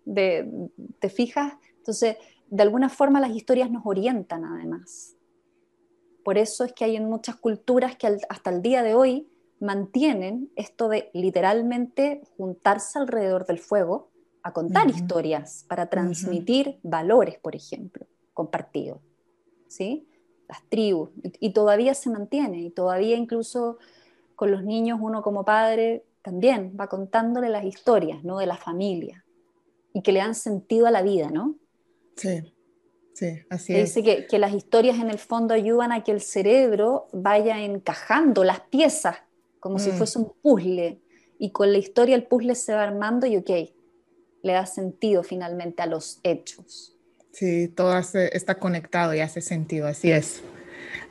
de, 0.07 0.71
¿te 0.99 1.11
fijas? 1.11 1.53
Entonces, 1.77 2.17
de 2.49 2.63
alguna 2.63 2.89
forma 2.89 3.21
las 3.21 3.33
historias 3.33 3.71
nos 3.71 3.85
orientan 3.85 4.47
además. 4.47 5.15
Por 6.25 6.39
eso 6.39 6.65
es 6.65 6.73
que 6.73 6.87
hay 6.87 6.97
en 6.97 7.05
muchas 7.05 7.37
culturas 7.37 7.97
que 7.97 8.19
hasta 8.31 8.49
el 8.49 8.63
día 8.63 8.83
de 8.83 8.95
hoy 8.95 9.29
mantienen 9.61 10.51
esto 10.57 10.89
de 10.89 11.11
literalmente 11.13 12.23
juntarse 12.37 12.99
alrededor 12.99 13.47
del 13.47 13.59
fuego 13.59 14.11
a 14.43 14.53
contar 14.53 14.89
historias 14.89 15.65
para 15.69 15.89
transmitir 15.89 16.79
valores, 16.83 17.39
por 17.39 17.57
ejemplo, 17.57 18.07
compartidos. 18.33 19.01
¿sí? 19.67 20.07
Las 20.49 20.63
tribus. 20.69 21.11
Y, 21.41 21.51
todavía 21.51 21.95
se 21.95 22.11
mantiene, 22.11 22.61
y 22.61 22.71
todavía 22.71 23.17
incluso 23.17 23.79
con 24.37 24.53
los 24.53 24.63
niños 24.63 25.01
uno 25.03 25.23
como 25.23 25.45
padre 25.45 26.05
también 26.23 26.77
va 26.79 26.89
contándole 26.89 27.49
las 27.49 27.65
historias 27.65 28.23
¿no? 28.23 28.39
de 28.39 28.47
la 28.47 28.57
familia 28.57 29.25
y 29.93 30.03
que 30.03 30.13
le 30.13 30.21
dan 30.21 30.35
sentido 30.35 30.87
a 30.87 30.91
la 30.91 31.03
vida, 31.03 31.31
¿no? 31.31 31.57
Sí, 32.17 32.53
sí, 33.15 33.41
así 33.49 33.75
es. 33.75 33.95
Dice 33.95 34.03
que, 34.03 34.27
que 34.27 34.39
las 34.39 34.55
historias 34.55 34.99
en 34.99 35.11
el 35.11 35.19
fondo 35.19 35.55
ayudan 35.55 35.91
a 35.91 36.05
que 36.05 36.13
el 36.13 36.21
cerebro 36.21 37.09
vaya 37.13 37.65
encajando 37.65 38.45
las 38.45 38.61
piezas 38.61 39.17
como 39.67 39.81
si 39.81 39.91
mm. 39.91 39.95
fuese 39.95 40.19
un 40.21 40.33
puzzle, 40.41 41.01
y 41.41 41.51
con 41.51 41.73
la 41.73 41.79
historia 41.79 42.15
el 42.15 42.23
puzzle 42.23 42.55
se 42.55 42.73
va 42.73 42.85
armando 42.85 43.27
y 43.27 43.37
ok, 43.37 43.51
le 44.43 44.53
da 44.53 44.65
sentido 44.65 45.25
finalmente 45.25 45.83
a 45.83 45.87
los 45.87 46.21
hechos. 46.23 46.97
Sí, 47.33 47.67
todo 47.67 47.99
está 47.99 48.61
conectado 48.61 49.13
y 49.13 49.19
hace 49.19 49.41
sentido, 49.41 49.89
así 49.89 50.13
es. 50.13 50.41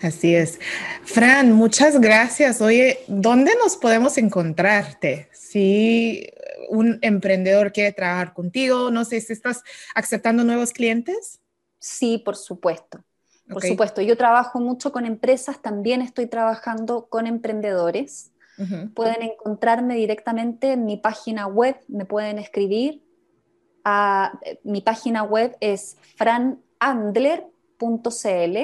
Así 0.02 0.34
es. 0.34 0.58
Fran, 1.04 1.52
muchas 1.52 2.00
gracias. 2.00 2.62
Oye, 2.62 3.00
¿dónde 3.08 3.52
nos 3.62 3.76
podemos 3.76 4.18
encontrarte? 4.18 5.28
Si 5.34 6.30
un 6.70 6.98
emprendedor 7.02 7.74
quiere 7.74 7.91
trabajar 7.91 8.34
contigo, 8.34 8.89
no 8.89 9.04
sé 9.04 9.20
si 9.20 9.34
estás 9.34 9.63
aceptando 9.94 10.46
nuevos 10.46 10.72
clientes. 10.72 11.39
Sí, 11.78 12.22
por 12.24 12.38
supuesto. 12.38 13.04
Por 13.48 13.62
supuesto, 13.62 14.02
yo 14.02 14.18
trabajo 14.18 14.60
mucho 14.60 14.91
con 14.91 15.06
empresas, 15.06 15.62
también 15.62 16.02
estoy 16.02 16.26
trabajando 16.26 17.08
con 17.08 17.28
emprendedores. 17.28 18.32
Pueden 18.94 19.22
encontrarme 19.22 19.96
directamente 19.96 20.74
en 20.74 20.86
mi 20.86 20.98
página 20.98 21.48
web, 21.48 21.78
me 21.88 22.06
pueden 22.06 22.39
escribir. 22.39 23.04
A, 23.84 24.39
mi 24.63 24.82
página 24.82 25.24
web 25.24 25.56
es 25.60 25.98
franandler.cl 26.15 28.58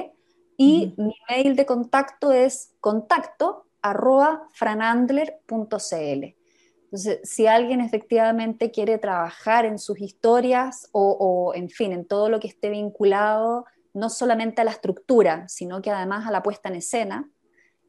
y 0.58 0.94
mi 0.98 1.16
mail 1.30 1.56
de 1.56 1.66
contacto 1.66 2.32
es 2.32 2.74
contacto 2.80 3.66
arroba 3.82 4.48
franandler.cl. 4.54 6.36
Entonces, 6.84 7.20
si 7.24 7.48
alguien 7.48 7.82
efectivamente 7.82 8.72
quiere 8.72 8.98
trabajar 8.98 9.66
en 9.66 9.80
sus 9.80 10.00
historias 10.00 10.90
o, 10.92 11.12
o, 11.12 11.54
en 11.54 11.70
fin, 11.70 11.94
en 11.94 12.06
todo 12.06 12.30
lo 12.30 12.40
que 12.40 12.48
esté 12.48 12.70
vinculado 12.70 13.66
no 13.94 14.10
solamente 14.10 14.62
a 14.62 14.66
la 14.66 14.72
estructura, 14.72 15.48
sino 15.48 15.82
que 15.82 15.92
además 15.92 16.28
a 16.28 16.32
la 16.32 16.44
puesta 16.44 16.70
en 16.70 16.76
escena, 16.76 17.30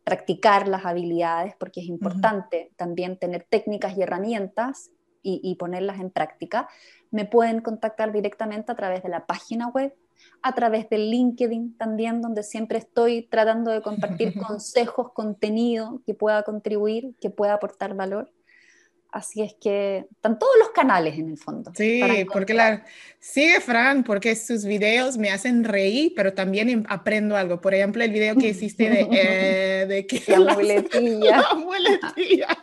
practicar 0.05 0.69
las 0.69 0.85
habilidades, 0.85 1.55
porque 1.59 1.81
es 1.81 1.87
importante 1.87 2.73
también 2.77 3.17
tener 3.17 3.47
técnicas 3.49 3.97
y 3.97 4.03
herramientas 4.03 4.91
y, 5.25 5.55
ponerlas 5.55 6.01
en 6.01 6.11
práctica, 6.11 6.69
me 7.12 7.25
pueden 7.25 7.61
contactar 7.61 8.12
directamente 8.12 8.73
a 8.73 8.75
través 8.75 9.05
de 9.05 9.09
la 9.09 9.25
página 9.25 9.69
web, 9.69 9.95
a 10.43 10.55
través 10.55 10.91
del 10.91 11.11
LinkedIn 11.11 11.77
también, 11.77 12.21
donde 12.21 12.43
siempre 12.43 12.79
estoy 12.79 13.29
tratando 13.29 13.71
de 13.71 13.83
compartir 13.83 14.35
consejos, 14.49 15.12
contenido 15.12 16.01
que 16.05 16.15
pueda 16.15 16.43
contribuir, 16.43 17.15
que 17.21 17.31
pueda 17.31 17.55
aportar 17.55 17.95
valor. 17.95 18.33
Así 19.12 19.42
es 19.42 19.55
que 19.61 20.07
están 20.11 20.38
todos 20.38 20.55
los 20.59 20.70
canales 20.70 21.18
en 21.18 21.29
el 21.29 21.37
fondo. 21.37 21.70
Sí, 21.77 22.01
porque 22.33 22.55
la 22.55 22.83
sigue 23.20 23.61
Fran, 23.61 24.05
porque 24.05 24.35
sus 24.35 24.64
videos 24.64 25.18
me 25.18 25.31
hacen 25.31 25.64
reír, 25.64 26.14
pero 26.16 26.33
también 26.33 26.87
aprendo 26.88 27.37
algo. 27.37 27.61
Por 27.61 27.75
ejemplo, 27.75 28.03
el 28.03 28.11
video 28.11 28.35
que 28.37 28.48
hiciste 28.48 28.88
de, 28.88 29.01
eh, 29.12 29.87
de 29.87 30.07
que 30.07 30.22
la 30.38 30.55
muletilla. 30.55 31.40
La 31.53 31.55
muletilla. 31.55 32.59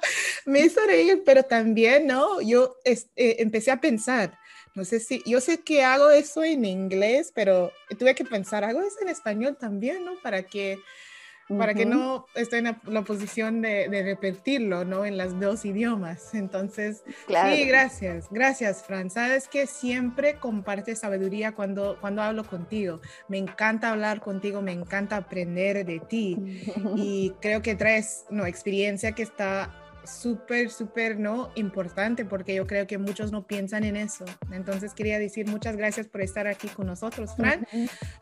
Me 0.45 0.62
hizo 0.62 0.81
reír, 0.88 1.21
pero 1.23 1.43
también, 1.43 2.07
¿no? 2.07 2.41
Yo 2.41 2.77
eh, 2.83 2.97
empecé 3.15 3.69
a 3.69 3.79
pensar, 3.79 4.35
no 4.73 4.85
sé 4.85 4.99
si, 4.99 5.21
yo 5.27 5.41
sé 5.41 5.59
que 5.59 5.83
hago 5.83 6.09
eso 6.09 6.43
en 6.43 6.65
inglés, 6.65 7.31
pero 7.35 7.71
tuve 7.99 8.15
que 8.15 8.25
pensar, 8.25 8.63
hago 8.63 8.81
eso 8.81 8.97
en 9.03 9.09
español 9.09 9.55
también, 9.55 10.03
¿no? 10.03 10.13
Para 10.23 10.41
que 10.41 10.79
para 11.57 11.73
que 11.73 11.85
no 11.85 12.25
esté 12.35 12.59
en 12.59 12.75
la, 12.85 13.01
posición 13.01 13.62
de, 13.62 13.88
repetirlo, 14.03 14.85
¿no? 14.85 15.05
En 15.05 15.17
los 15.17 15.39
dos 15.39 15.65
idiomas. 15.65 16.33
Entonces, 16.35 17.03
sí, 17.27 17.65
gracias, 17.65 18.27
gracias, 18.29 18.83
Fran. 18.83 19.09
Sabes 19.09 19.47
que 19.47 19.65
siempre 19.65 20.35
compartes 20.35 20.99
sabiduría 20.99 21.53
cuando, 21.53 21.97
cuando 21.99 22.21
hablo 22.21 22.43
contigo. 22.43 23.01
Me 23.27 23.38
encanta 23.38 23.89
hablar 23.89 24.21
contigo, 24.21 24.62
me 24.62 24.71
encanta 24.71 25.17
aprender 25.17 25.85
de 25.85 25.99
ti 25.99 26.38
y 26.95 27.33
creo 27.41 27.62
que 27.62 27.75
traes, 27.75 28.25
no, 28.29 28.45
experiencia 28.45 29.13
que 29.13 29.23
está 29.23 29.88
súper, 30.12 30.69
súper, 30.69 31.19
¿no? 31.19 31.52
Importante 31.56 32.26
porque 32.26 32.56
yo 32.56 32.67
creo 32.67 32.88
que 32.88 32.98
muchos 32.98 33.32
no 33.32 33.45
piensan 33.45 33.84
en 33.84 33.95
eso. 33.95 34.26
Entonces 34.52 34.93
quería 34.93 35.19
decir 35.19 35.48
muchas 35.48 35.76
gracias 35.76 36.08
por 36.08 36.22
estar 36.22 36.48
aquí 36.48 36.67
con 36.67 36.88
nosotros, 36.88 37.36
Fran. 37.36 37.67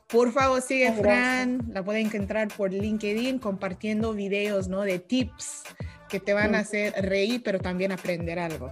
Por 0.07 0.31
favor, 0.31 0.61
sigue 0.61 0.91
Fran. 0.93 1.61
La 1.71 1.83
pueden 1.83 2.07
encontrar 2.07 2.47
por 2.49 2.71
LinkedIn 2.71 3.39
compartiendo 3.39 4.13
videos, 4.13 4.67
¿no? 4.67 4.81
De 4.81 4.99
tips 4.99 5.63
que 6.09 6.19
te 6.19 6.33
van 6.33 6.55
a 6.55 6.59
hacer 6.59 6.93
reír, 7.03 7.41
pero 7.43 7.59
también 7.59 7.91
aprender 7.91 8.39
algo. 8.39 8.71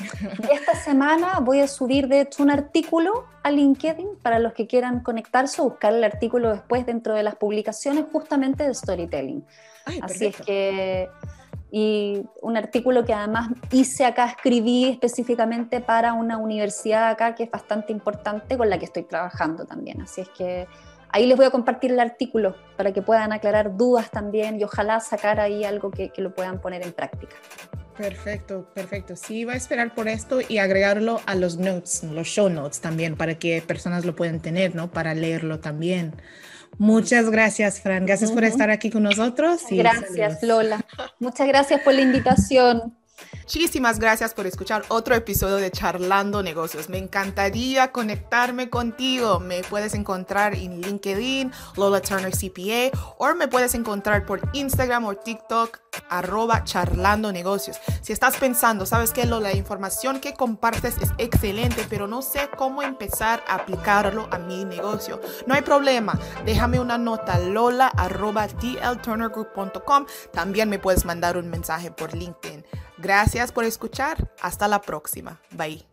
esta 0.52 0.74
semana 0.74 1.40
voy 1.40 1.60
a 1.60 1.68
subir, 1.68 2.08
de 2.08 2.22
hecho, 2.22 2.42
un 2.42 2.50
artículo 2.50 3.26
a 3.42 3.50
LinkedIn 3.50 4.16
para 4.22 4.38
los 4.38 4.52
que 4.52 4.66
quieran 4.66 5.00
conectarse 5.00 5.60
o 5.60 5.64
buscar 5.64 5.92
el 5.92 6.04
artículo 6.04 6.50
después 6.50 6.86
dentro 6.86 7.14
de 7.14 7.22
las 7.22 7.36
publicaciones 7.36 8.04
justamente 8.10 8.64
de 8.64 8.74
storytelling. 8.74 9.44
Así 10.02 10.26
es 10.26 10.36
que 10.36 11.08
y 11.70 12.22
un 12.42 12.56
artículo 12.56 13.04
que 13.04 13.14
además 13.14 13.50
hice 13.70 14.04
acá, 14.04 14.26
escribí 14.26 14.86
específicamente 14.86 15.80
para 15.80 16.12
una 16.12 16.38
universidad 16.38 17.08
acá 17.08 17.34
que 17.34 17.44
es 17.44 17.50
bastante 17.50 17.92
importante 17.92 18.56
con 18.56 18.68
la 18.68 18.78
que 18.78 18.86
estoy 18.86 19.04
trabajando 19.04 19.64
también. 19.64 20.00
Así 20.02 20.20
es 20.20 20.28
que 20.30 20.66
ahí 21.10 21.26
les 21.26 21.36
voy 21.36 21.46
a 21.46 21.50
compartir 21.50 21.92
el 21.92 22.00
artículo 22.00 22.56
para 22.76 22.92
que 22.92 23.02
puedan 23.02 23.32
aclarar 23.32 23.76
dudas 23.76 24.10
también 24.10 24.58
y 24.60 24.64
ojalá 24.64 25.00
sacar 25.00 25.40
ahí 25.40 25.64
algo 25.64 25.90
que, 25.90 26.10
que 26.10 26.22
lo 26.22 26.34
puedan 26.34 26.60
poner 26.60 26.82
en 26.82 26.92
práctica. 26.92 27.36
Perfecto, 27.96 28.66
perfecto. 28.74 29.14
Sí, 29.14 29.44
va 29.44 29.52
a 29.52 29.56
esperar 29.56 29.94
por 29.94 30.08
esto 30.08 30.38
y 30.46 30.56
agregarlo 30.56 31.20
a 31.26 31.34
los 31.34 31.58
notes, 31.58 32.02
los 32.04 32.26
show 32.26 32.48
notes 32.48 32.80
también, 32.80 33.14
para 33.14 33.34
que 33.34 33.60
personas 33.60 34.06
lo 34.06 34.16
puedan 34.16 34.40
tener, 34.40 34.74
¿no? 34.74 34.90
Para 34.90 35.14
leerlo 35.14 35.60
también. 35.60 36.14
Muchas 36.78 37.30
gracias, 37.30 37.80
Fran. 37.80 38.06
Gracias 38.06 38.32
por 38.32 38.44
estar 38.44 38.70
aquí 38.70 38.90
con 38.90 39.02
nosotros. 39.02 39.62
gracias, 39.70 40.42
Lola. 40.42 40.84
Muchas 41.18 41.46
gracias 41.46 41.82
por 41.82 41.94
la 41.94 42.00
invitación. 42.00 42.94
Muchísimas 43.32 43.98
gracias 43.98 44.34
por 44.34 44.46
escuchar 44.46 44.84
otro 44.88 45.14
episodio 45.14 45.56
de 45.56 45.70
Charlando 45.70 46.42
Negocios. 46.42 46.88
Me 46.88 46.98
encantaría 46.98 47.90
conectarme 47.90 48.70
contigo. 48.70 49.40
Me 49.40 49.62
puedes 49.62 49.94
encontrar 49.94 50.54
en 50.54 50.80
LinkedIn, 50.80 51.50
Lola 51.76 52.00
Turner 52.00 52.32
CPA, 52.32 52.96
o 53.18 53.34
me 53.34 53.48
puedes 53.48 53.74
encontrar 53.74 54.26
por 54.26 54.40
Instagram 54.52 55.06
o 55.06 55.14
TikTok, 55.14 55.78
arroba 56.08 56.64
charlando 56.64 57.32
negocios. 57.32 57.78
Si 58.02 58.12
estás 58.12 58.36
pensando, 58.36 58.86
sabes 58.86 59.12
que 59.12 59.26
la 59.26 59.54
información 59.54 60.20
que 60.20 60.34
compartes 60.34 60.96
es 61.00 61.10
excelente, 61.18 61.86
pero 61.88 62.06
no 62.06 62.22
sé 62.22 62.48
cómo 62.56 62.82
empezar 62.82 63.44
a 63.46 63.56
aplicarlo 63.56 64.28
a 64.32 64.38
mi 64.38 64.64
negocio. 64.64 65.20
No 65.46 65.54
hay 65.54 65.62
problema. 65.62 66.18
Déjame 66.44 66.80
una 66.80 66.98
nota, 66.98 67.38
lola 67.38 67.86
arroba 67.88 68.48
tlturnergroup.com. 68.48 70.06
También 70.32 70.68
me 70.68 70.78
puedes 70.78 71.04
mandar 71.04 71.36
un 71.36 71.48
mensaje 71.48 71.90
por 71.90 72.14
LinkedIn. 72.14 72.64
Gracias 73.00 73.52
por 73.52 73.64
escuchar. 73.64 74.30
Hasta 74.40 74.68
la 74.68 74.82
próxima. 74.82 75.40
Bye. 75.52 75.89